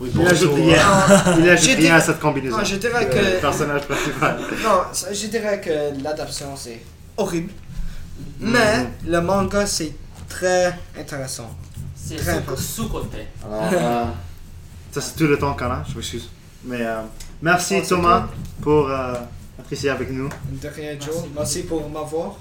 Oui, 0.00 0.10
Il 0.14 0.26
ajoute 0.26 0.54
rien. 0.54 0.76
Il 1.38 1.48
ajoute 1.48 1.68
J'ai 1.70 1.74
rien 1.76 1.96
à 1.96 2.00
cette 2.00 2.20
combinaison. 2.20 2.56
Non, 2.58 2.64
je 2.64 2.76
dirais 2.76 3.04
Le 3.06 3.10
que- 3.14 3.40
personnage 3.40 3.82
principal. 3.82 4.38
Non, 4.62 4.82
je 5.12 5.26
dirais 5.26 5.60
que 5.60 6.02
l'adaptation 6.02 6.54
c'est 6.56 6.80
horrible. 7.16 7.50
Mais 8.40 8.78
Mhm. 8.78 8.86
le 9.08 9.20
manga 9.20 9.66
c'est 9.66 9.92
très 10.28 10.72
intéressant. 10.98 11.50
c'est 11.96 12.16
Très 12.16 12.40
sous-côté. 12.56 13.26
Euh, 13.46 14.04
ça 14.92 15.00
c'est 15.00 15.16
tout 15.16 15.26
le 15.26 15.36
temps 15.38 15.54
qu'on 15.54 15.66
a, 15.66 15.84
je 15.88 15.94
m'excuse. 15.96 16.28
Mais 16.64 16.80
euh, 16.82 17.00
merci 17.42 17.76
Oh, 17.82 17.86
Thomas 17.88 18.26
pour 18.62 18.88
euh, 18.88 19.14
être 19.58 19.72
ici 19.72 19.88
avec 19.88 20.10
nous. 20.10 20.28
De 20.62 20.68
rien, 20.68 20.92
Joe. 20.98 21.14
Merci. 21.16 21.28
Merci 21.36 21.62
pour 21.64 21.88
m'avoir. 21.90 22.36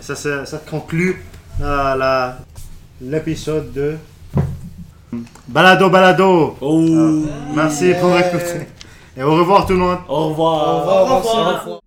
Ça, 0.00 0.14
ça, 0.16 0.46
ça 0.46 0.58
conclut 0.68 1.22
euh, 1.60 1.94
la- 1.94 2.38
l'épisode 3.00 3.72
de 3.72 3.96
Balado 5.46 5.90
Balado. 5.90 6.56
Oh. 6.60 7.22
Merci 7.54 7.94
pour 8.00 8.16
écouter. 8.16 8.68
Et 9.16 9.22
au 9.22 9.34
revoir 9.34 9.66
tout 9.66 9.72
le 9.72 9.80
monde. 9.80 9.98
Au 10.08 10.28
revoir. 10.28 10.68
Au 10.68 10.80
revoir. 10.80 10.96
Au 10.96 11.16
revoir. 11.16 11.36
Au 11.36 11.60
revoir. 11.60 11.80